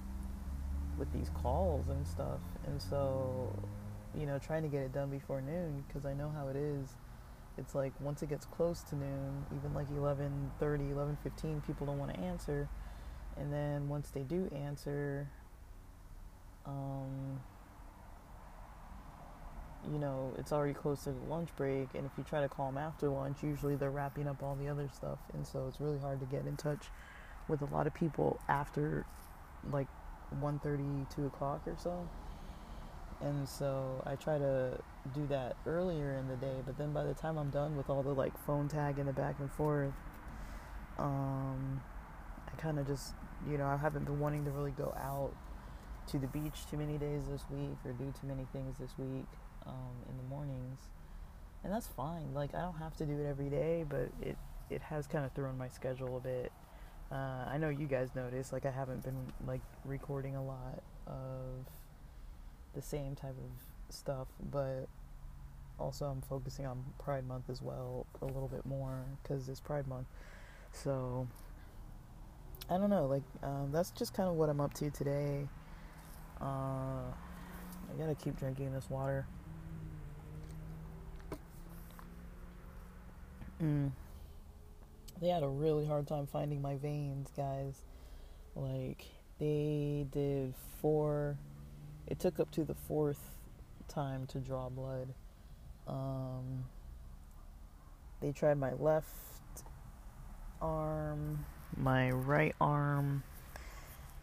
[1.03, 2.39] with these calls and stuff.
[2.67, 3.53] And so
[4.17, 6.91] you know trying to get it done before noon because i know how it is.
[7.59, 12.15] It's like once it gets close to noon even like 11.30 11.15 people don't want
[12.15, 12.69] to answer.
[13.37, 15.29] And then once they do answer
[16.65, 17.41] um,
[19.91, 22.79] you know it's already close to lunch break and if you try to call them
[22.79, 25.19] after lunch usually they're wrapping up all the other stuff.
[25.35, 26.87] And so it's really hard to get in touch
[27.49, 29.05] with a lot of people after
[29.71, 29.89] like
[30.41, 32.09] 1.30 2 o'clock or so.
[33.21, 34.79] And so i try to
[35.15, 38.03] do that earlier in the day but then by the time i'm done with all
[38.03, 39.93] the like phone tag and the back and forth
[40.99, 41.81] um,
[42.49, 43.15] i kind of just
[43.49, 45.33] you know i haven't been wanting to really go out
[46.07, 49.27] to the beach too many days this week or do too many things this week
[49.67, 50.81] um, in the mornings.
[51.65, 52.35] And that's fine.
[52.35, 54.37] Like i don't have to do it every day but it
[54.71, 56.53] it has kind of thrown my schedule a bit
[57.13, 61.67] uh, i know you guys notice like i haven't been like recording a lot of
[62.75, 64.89] the same type of stuff, but
[65.79, 69.87] also I'm focusing on Pride Month as well a little bit more because it's Pride
[69.87, 70.07] Month.
[70.73, 71.27] So
[72.71, 75.49] I don't know, like um, that's just kind of what I'm up to today.
[76.41, 79.27] Uh, I gotta keep drinking this water.
[83.63, 83.93] Mm.
[85.23, 87.77] They had a really hard time finding my veins, guys.
[88.57, 89.05] Like
[89.39, 91.39] they did four
[92.09, 93.21] it took up to the fourth
[93.87, 95.15] time to draw blood.
[95.87, 96.65] Um,
[98.21, 99.07] they tried my left
[100.61, 101.47] arm,
[101.77, 103.23] my right arm,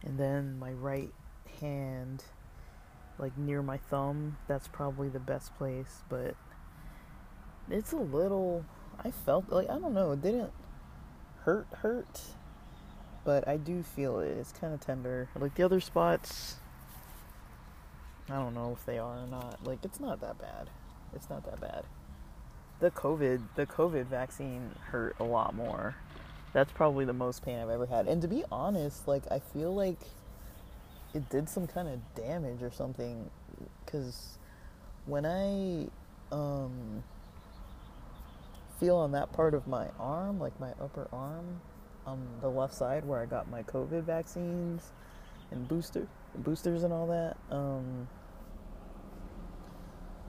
[0.04, 1.14] and then my right
[1.62, 2.26] hand,
[3.18, 4.38] like near my thumb.
[4.50, 6.36] That's probably the best place, but
[7.70, 8.66] it's a little.
[9.02, 10.12] I felt like I don't know.
[10.12, 10.52] It didn't
[11.44, 12.22] hurt, hurt,
[13.24, 14.38] but I do feel it.
[14.38, 15.30] It's kind of tender.
[15.38, 16.56] Like the other spots,
[18.30, 19.64] I don't know if they are or not.
[19.64, 20.70] Like it's not that bad.
[21.16, 21.84] It's not that bad.
[22.80, 25.96] The COVID the COVID vaccine hurt a lot more.
[26.54, 28.08] That's probably the most pain I've ever had.
[28.08, 30.00] And to be honest, like I feel like
[31.14, 33.30] it did some kind of damage or something
[33.86, 34.38] cuz
[35.06, 35.88] when I
[36.32, 37.04] um
[38.80, 41.61] feel on that part of my arm, like my upper arm,
[42.05, 44.91] on the left side where I got my COVID vaccines
[45.51, 47.38] and booster boosters and all that.
[47.51, 48.07] Um,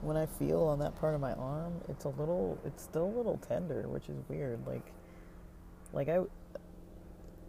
[0.01, 3.15] when I feel on that part of my arm, it's a little, it's still a
[3.15, 4.59] little tender, which is weird.
[4.65, 4.91] Like,
[5.93, 6.21] like I,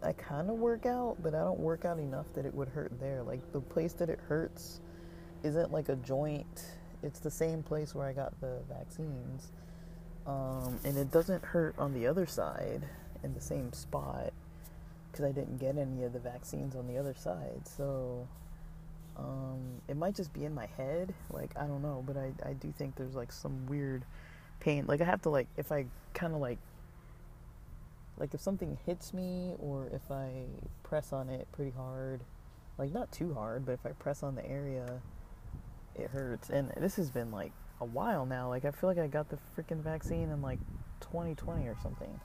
[0.03, 2.91] I kind of work out, but I don't work out enough that it would hurt
[2.99, 3.23] there.
[3.23, 4.81] Like the place that it hurts
[5.41, 6.65] isn't like a joint.
[7.01, 9.51] It's the same place where I got the vaccines,
[10.25, 12.83] um, and it doesn't hurt on the other side
[13.23, 14.33] in the same spot
[15.11, 17.67] because I didn't get any of the vaccines on the other side.
[17.67, 18.27] So
[19.17, 21.13] um, it might just be in my head.
[21.29, 24.03] Like, I don't know, but I, I do think there's like some weird
[24.59, 24.85] pain.
[24.87, 26.57] Like, I have to, like, if I kind of like,
[28.17, 30.29] like if something hits me or if I
[30.83, 32.21] press on it pretty hard,
[32.77, 35.01] like not too hard, but if I press on the area,
[35.95, 36.49] it hurts.
[36.49, 37.51] And this has been like
[37.83, 38.49] a while now.
[38.49, 40.59] Like, I feel like I got the freaking vaccine in like
[41.01, 42.19] 2020 or something.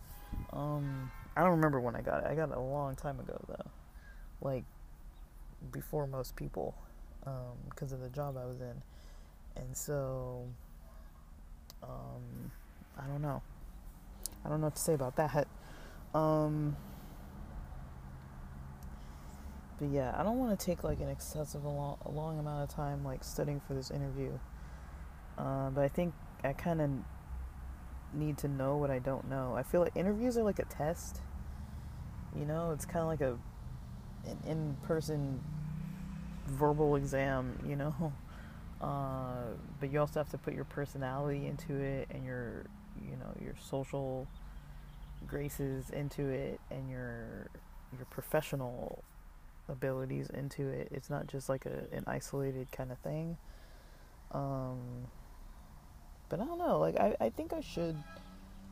[0.53, 2.27] Um, I don't remember when I got it.
[2.27, 3.71] I got it a long time ago though.
[4.41, 4.65] Like
[5.73, 6.75] before most people
[7.69, 8.83] because um, of the job I was in.
[9.57, 10.47] And so,
[11.83, 12.53] um,
[12.97, 13.43] I don't know.
[14.45, 15.49] I don't know what to say about that.
[16.15, 16.77] Um,
[19.79, 23.05] but yeah, I don't want to take like an excessive long, long amount of time
[23.05, 24.39] like studying for this interview.
[25.39, 26.91] Uh, but I think I kind of
[28.13, 29.55] need to know what I don't know.
[29.57, 31.21] I feel like interviews are like a test.
[32.37, 33.39] You know, it's kind of like a
[34.29, 35.41] an in-person
[36.47, 37.59] verbal exam.
[37.67, 38.13] You know,
[38.81, 42.67] uh, but you also have to put your personality into it and your
[43.01, 44.27] you know your social
[45.27, 47.49] graces into it and your
[47.97, 49.05] your professional
[49.69, 50.89] abilities into it.
[50.91, 53.37] It's not just like a an isolated kind of thing.
[54.33, 55.09] Um,
[56.29, 56.79] but I don't know.
[56.79, 57.97] Like I, I think I should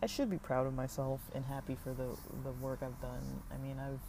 [0.02, 3.42] I should be proud of myself and happy for the the work I've done.
[3.52, 4.00] I mean, I've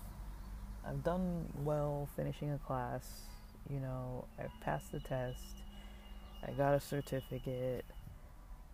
[0.89, 3.21] I've done well finishing a class.
[3.69, 5.63] You know, I've passed the test.
[6.47, 7.85] I got a certificate.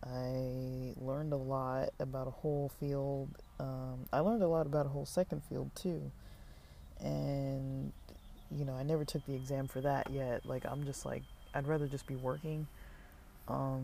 [0.05, 3.29] I learned a lot about a whole field.
[3.59, 6.11] Um, I learned a lot about a whole second field too.
[6.99, 7.93] And
[8.51, 10.45] you know, I never took the exam for that yet.
[10.45, 12.67] Like I'm just like I'd rather just be working.
[13.47, 13.83] Um,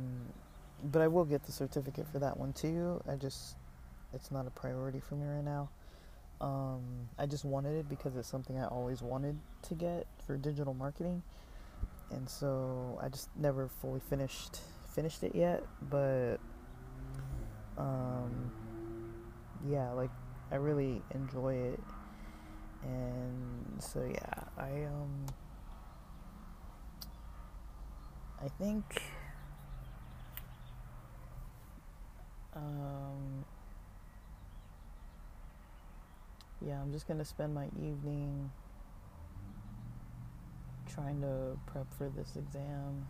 [0.84, 3.01] but I will get the certificate for that one too.
[3.09, 3.55] I just
[4.13, 5.69] it's not a priority for me right now.
[6.41, 10.73] Um, I just wanted it because it's something I always wanted to get for digital
[10.73, 11.21] marketing,
[12.11, 14.61] and so I just never fully finished
[14.95, 15.63] finished it yet.
[15.89, 16.38] But
[17.77, 18.51] um,
[19.67, 20.11] yeah, like
[20.51, 21.80] I really enjoy it,
[22.84, 25.25] and so yeah, I um,
[28.41, 29.01] I think
[32.56, 33.45] Um,
[36.66, 38.52] yeah, I'm just gonna spend my evening
[40.93, 43.06] trying to prep for this exam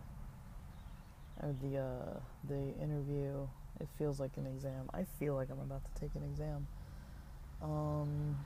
[1.41, 3.47] or the uh, the interview.
[3.79, 4.89] It feels like an exam.
[4.93, 6.67] I feel like I'm about to take an exam.
[7.61, 8.37] Um,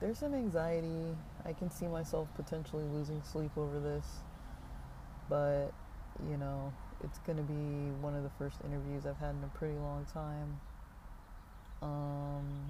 [0.00, 1.16] there's some anxiety.
[1.44, 4.06] I can see myself potentially losing sleep over this,
[5.28, 5.72] but
[6.30, 9.58] you know, it's going to be one of the first interviews I've had in a
[9.58, 10.60] pretty long time.
[11.82, 12.68] Um,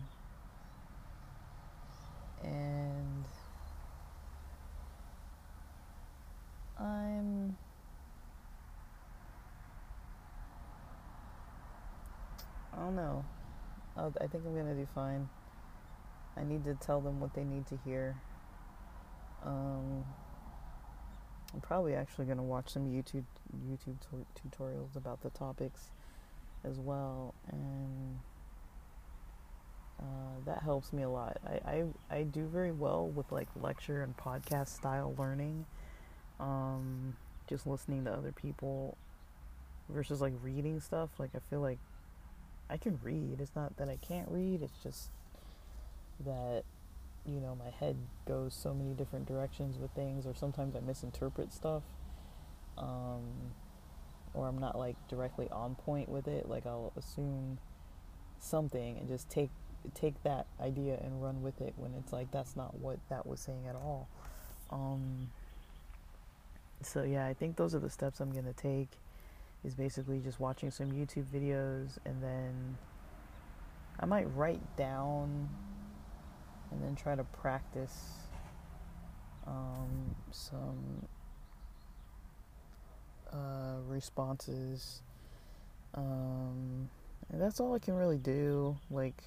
[2.43, 3.25] and
[6.79, 7.57] I'm
[12.73, 13.25] I don't know.
[13.97, 15.29] I'll, i think I'm gonna do fine.
[16.37, 18.17] I need to tell them what they need to hear.
[19.45, 20.05] Um,
[21.55, 23.25] I'm probably actually going to watch some YouTube
[23.69, 25.91] YouTube t- tutorials about the topics
[26.65, 28.19] as well, and
[30.01, 31.39] uh, that helps me a lot.
[31.47, 31.85] I, I
[32.19, 35.67] I do very well with like lecture and podcast style learning,
[36.41, 37.17] um,
[37.49, 38.97] just listening to other people
[39.89, 41.11] versus like reading stuff.
[41.19, 41.79] Like I feel like
[42.71, 43.41] I can read.
[43.41, 44.63] It's not that I can't read.
[44.63, 45.11] It's just
[46.25, 46.65] that
[47.27, 47.97] you know, my head
[48.27, 51.83] goes so many different directions with things, or sometimes I misinterpret stuff,
[52.77, 53.23] um,
[54.35, 56.49] or I'm not like directly on point with it.
[56.49, 57.59] Like I'll assume
[58.39, 59.51] something and just take
[59.95, 63.41] take that idea and run with it when it's like that's not what that was
[63.41, 64.09] saying at all.
[64.71, 65.31] Um,
[66.83, 68.89] so yeah, I think those are the steps I'm gonna take.
[69.65, 72.77] Is basically just watching some YouTube videos and then
[74.01, 75.49] I might write down
[76.73, 78.15] and then try to practice
[79.47, 81.07] um, some
[83.33, 85.03] uh, responses.
[85.95, 86.89] Um,
[87.31, 88.77] and that's all I can really do.
[88.91, 89.23] Like,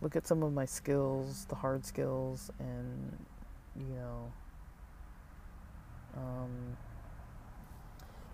[0.00, 3.26] look at some of my skills, the hard skills, and,
[3.76, 4.32] you know,
[6.16, 6.76] um,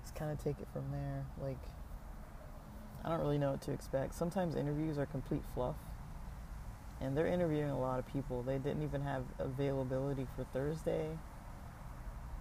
[0.03, 1.25] just kind of take it from there.
[1.43, 1.59] Like,
[3.05, 4.15] I don't really know what to expect.
[4.15, 5.77] Sometimes interviews are complete fluff
[7.01, 8.43] and they're interviewing a lot of people.
[8.43, 11.07] They didn't even have availability for Thursday.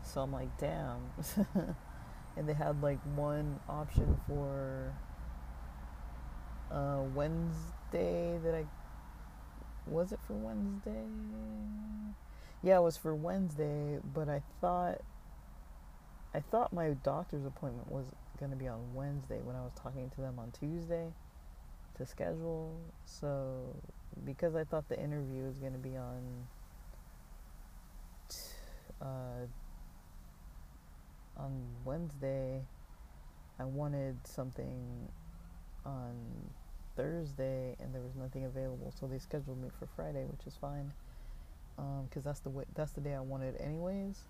[0.04, 1.02] So I'm like, damn.
[2.38, 4.94] and they had like one option for
[6.72, 8.66] uh, Wednesday that I
[9.86, 11.04] was it for Wednesday?
[12.62, 15.02] Yeah, it was for Wednesday, but I thought
[16.34, 18.06] I thought my doctor's appointment was
[18.40, 21.08] going to be on Wednesday when I was talking to them on Tuesday
[21.98, 22.78] to schedule.
[23.06, 23.76] So
[24.26, 26.48] because I thought the interview was going to be on
[29.02, 29.46] uh,
[31.38, 32.62] on Wednesday,
[33.60, 35.08] I wanted something
[35.86, 36.16] on
[36.96, 40.92] Thursday, and there was nothing available, so they scheduled me for Friday, which is fine,
[41.76, 44.24] because um, that's the way that's the day I wanted anyways.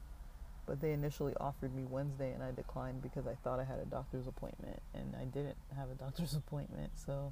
[0.66, 3.86] But they initially offered me Wednesday, and I declined because I thought I had a
[3.86, 7.32] doctor's appointment, and I didn't have a doctor's appointment, so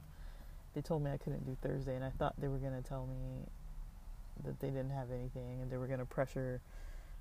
[0.76, 3.48] they told me I couldn't do Thursday, and I thought they were gonna tell me
[4.44, 6.62] that they didn't have anything and they were gonna pressure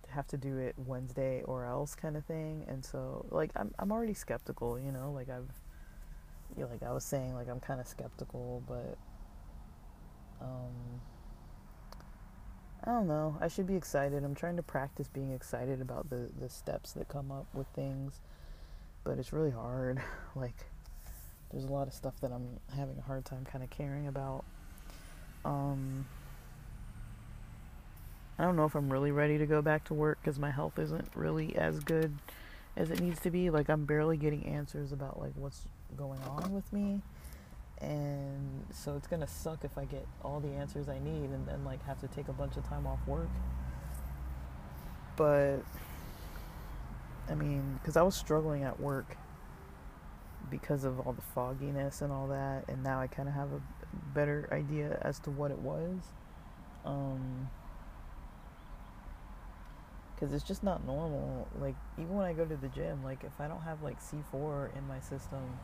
[0.02, 2.64] to have to do it Wednesday or else kind of thing.
[2.68, 5.48] And so like I'm I'm already skeptical, you know, like I've
[6.56, 8.98] you know, like I was saying, like I'm kind of skeptical, but
[10.40, 11.00] um,
[12.84, 13.36] I don't know.
[13.40, 14.24] I should be excited.
[14.24, 18.20] I'm trying to practice being excited about the the steps that come up with things,
[19.04, 20.00] but it's really hard.
[20.36, 20.66] Like
[21.54, 24.44] there's a lot of stuff that I'm having a hard time kind of caring about.
[25.44, 26.04] Um,
[28.38, 30.80] I don't know if I'm really ready to go back to work because my health
[30.80, 32.12] isn't really as good
[32.76, 33.50] as it needs to be.
[33.50, 35.62] Like I'm barely getting answers about like what's
[35.96, 37.00] going on with me.
[37.80, 41.64] And so it's gonna suck if I get all the answers I need and then
[41.64, 43.30] like have to take a bunch of time off work.
[45.14, 45.58] But
[47.30, 49.16] I mean, because I was struggling at work
[50.54, 53.60] because of all the fogginess and all that, and now I kind of have a
[54.14, 55.98] better idea as to what it was.
[56.84, 57.48] Um,
[60.14, 61.48] because it's just not normal.
[61.60, 64.76] Like even when I go to the gym, like if I don't have like C4
[64.78, 65.58] in my system,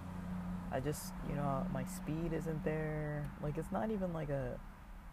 [0.73, 3.31] I just you know my speed isn't there.
[3.43, 4.59] Like it's not even like a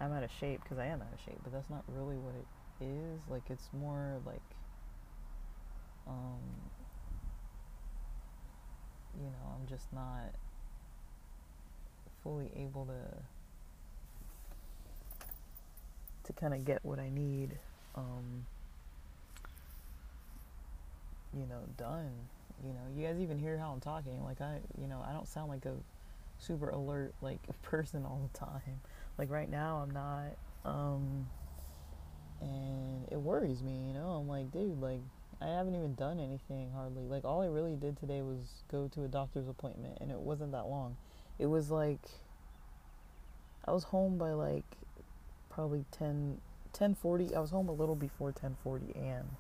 [0.02, 2.34] I'm out of shape because I am out of shape, but that's not really what
[2.34, 3.22] it is.
[3.30, 4.42] Like it's more like
[6.08, 6.42] um
[9.18, 10.34] you know I'm just not
[12.24, 13.18] fully able to
[16.28, 17.58] to kind of get what I need.
[17.96, 18.46] Um,
[21.34, 22.12] you know, done.
[22.64, 24.24] You know, you guys even hear how I'm talking.
[24.24, 25.76] Like I, you know, I don't sound like a
[26.40, 28.82] super alert like person all the time.
[29.18, 30.38] Like right now, I'm not.
[30.66, 31.28] Um,
[32.42, 33.86] and it worries me.
[33.88, 35.02] You know, I'm like, dude, like
[35.42, 37.04] I haven't even done anything hardly.
[37.04, 40.52] Like all I really did today was go to a doctor's appointment, and it wasn't
[40.54, 40.98] that long.
[41.40, 42.02] It was like
[43.66, 44.66] I was home by like
[45.50, 46.42] probably 10
[46.74, 47.36] 10:40.
[47.36, 49.38] I was home a little before 10:40 a.m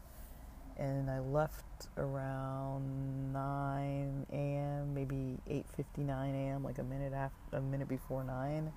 [0.77, 7.87] and I left around 9 a.m., maybe 8:59 a.m., like a minute after, a minute
[7.87, 8.71] before 9.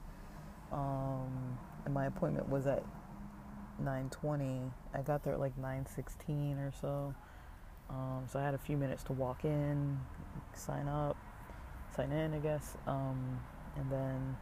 [0.73, 2.83] Um, and my appointment was at
[3.81, 4.71] 9:20.
[4.95, 7.15] I got there at like 9:16 or so.
[7.89, 9.99] Um, so I had a few minutes to walk in,
[10.55, 11.17] sign up,
[11.95, 12.77] sign in, I guess.
[12.87, 13.41] Um,
[13.77, 14.37] and then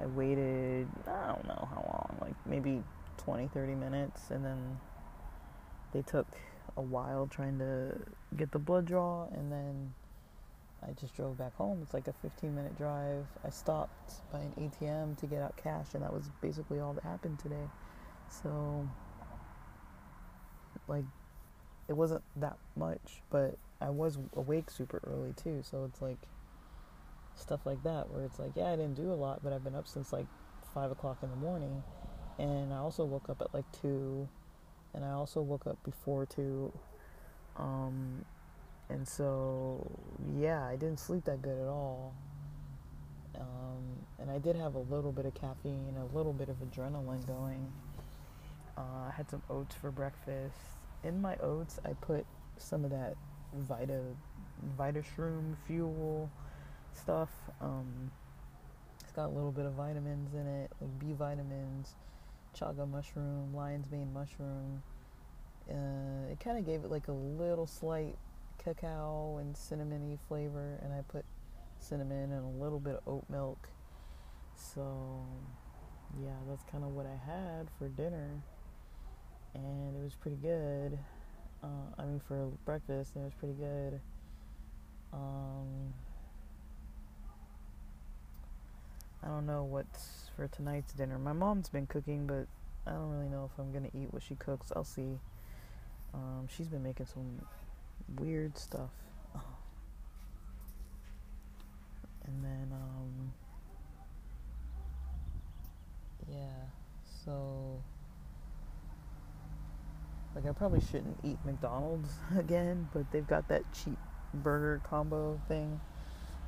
[0.00, 2.82] I waited, I don't know how long, like maybe
[3.18, 4.78] 20, 30 minutes, and then
[5.92, 6.26] they took
[6.76, 7.94] a while trying to
[8.36, 9.92] get the blood draw, and then
[10.82, 11.80] I just drove back home.
[11.82, 13.26] It's like a 15 minute drive.
[13.44, 17.04] I stopped by an ATM to get out cash, and that was basically all that
[17.04, 17.68] happened today.
[18.42, 18.88] So,
[20.88, 21.04] like,
[21.88, 25.62] it wasn't that much, but I was awake super early too.
[25.62, 26.18] So it's like
[27.34, 29.74] stuff like that where it's like, yeah, I didn't do a lot, but I've been
[29.74, 30.26] up since like
[30.72, 31.82] five o'clock in the morning,
[32.38, 34.28] and I also woke up at like two
[34.94, 36.72] and I also woke up before two.
[37.56, 38.24] Um,
[38.88, 39.90] and so,
[40.36, 42.14] yeah, I didn't sleep that good at all.
[43.36, 47.26] Um, and I did have a little bit of caffeine, a little bit of adrenaline
[47.26, 47.72] going.
[48.76, 50.56] Uh, I had some oats for breakfast.
[51.04, 52.24] In my oats, I put
[52.58, 53.16] some of that
[53.54, 54.00] Vita,
[54.76, 56.30] Vita Shroom fuel
[56.94, 57.30] stuff.
[57.60, 58.10] Um,
[59.02, 61.94] it's got a little bit of vitamins in it, like B vitamins,
[62.56, 64.82] chaga mushroom, lion's mane mushroom.
[65.70, 68.16] Uh, it kind of gave it like a little slight
[68.62, 71.24] cacao and cinnamony flavor, and I put
[71.78, 73.68] cinnamon and a little bit of oat milk.
[74.54, 75.24] So,
[76.22, 78.42] yeah, that's kind of what I had for dinner,
[79.54, 80.98] and it was pretty good.
[81.62, 81.66] Uh,
[81.98, 84.00] I mean, for breakfast, it was pretty good.
[85.12, 85.92] Um,
[89.22, 91.18] I don't know what's for tonight's dinner.
[91.18, 92.46] My mom's been cooking, but
[92.86, 94.72] I don't really know if I'm gonna eat what she cooks.
[94.74, 95.18] I'll see.
[96.14, 97.46] Um, she's been making some
[98.18, 98.90] weird stuff.
[102.24, 103.32] And then, um,
[106.30, 106.70] yeah,
[107.24, 107.82] so,
[110.34, 113.98] like, I probably shouldn't eat McDonald's again, but they've got that cheap
[114.34, 115.80] burger combo thing.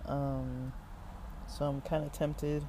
[0.06, 0.72] Um,
[1.46, 2.64] so I'm kind of tempted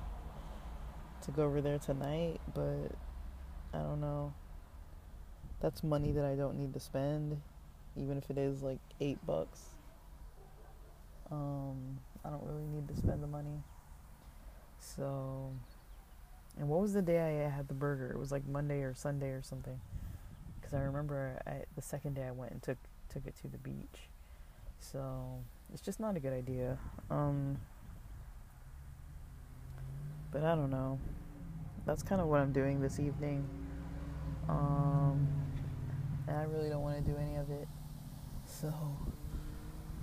[1.23, 2.91] to go over there tonight, but
[3.73, 4.33] I don't know.
[5.61, 7.41] That's money that I don't need to spend,
[7.95, 9.61] even if it is like eight bucks.
[11.31, 13.63] Um, I don't really need to spend the money.
[14.79, 15.51] So,
[16.59, 18.11] and what was the day I had the burger?
[18.11, 19.79] It was like Monday or Sunday or something.
[20.65, 22.79] Because I remember I, the second day I went and took
[23.13, 24.09] took it to the beach.
[24.79, 26.79] So it's just not a good idea.
[27.11, 27.59] Um,
[30.31, 30.99] but I don't know.
[31.85, 33.47] That's kind of what I'm doing this evening.
[34.49, 35.27] Um,
[36.27, 37.67] and I really don't want to do any of it.
[38.45, 38.73] So,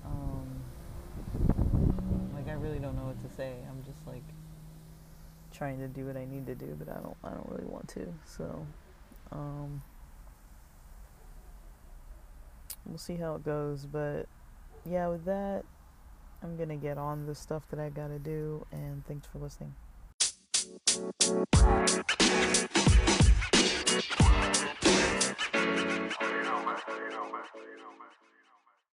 [0.04, 0.62] um,
[2.34, 3.56] like I really don't know what to say.
[3.68, 4.22] I'm just like
[5.52, 7.88] trying to do what I need to do, but I don't I don't really want
[7.88, 8.14] to.
[8.24, 8.64] So,
[9.32, 9.82] um,
[12.86, 14.26] we'll see how it goes, but
[14.84, 15.64] yeah, with that
[16.42, 19.38] I'm going to get on the stuff that I got to do and thanks for
[19.38, 19.74] listening.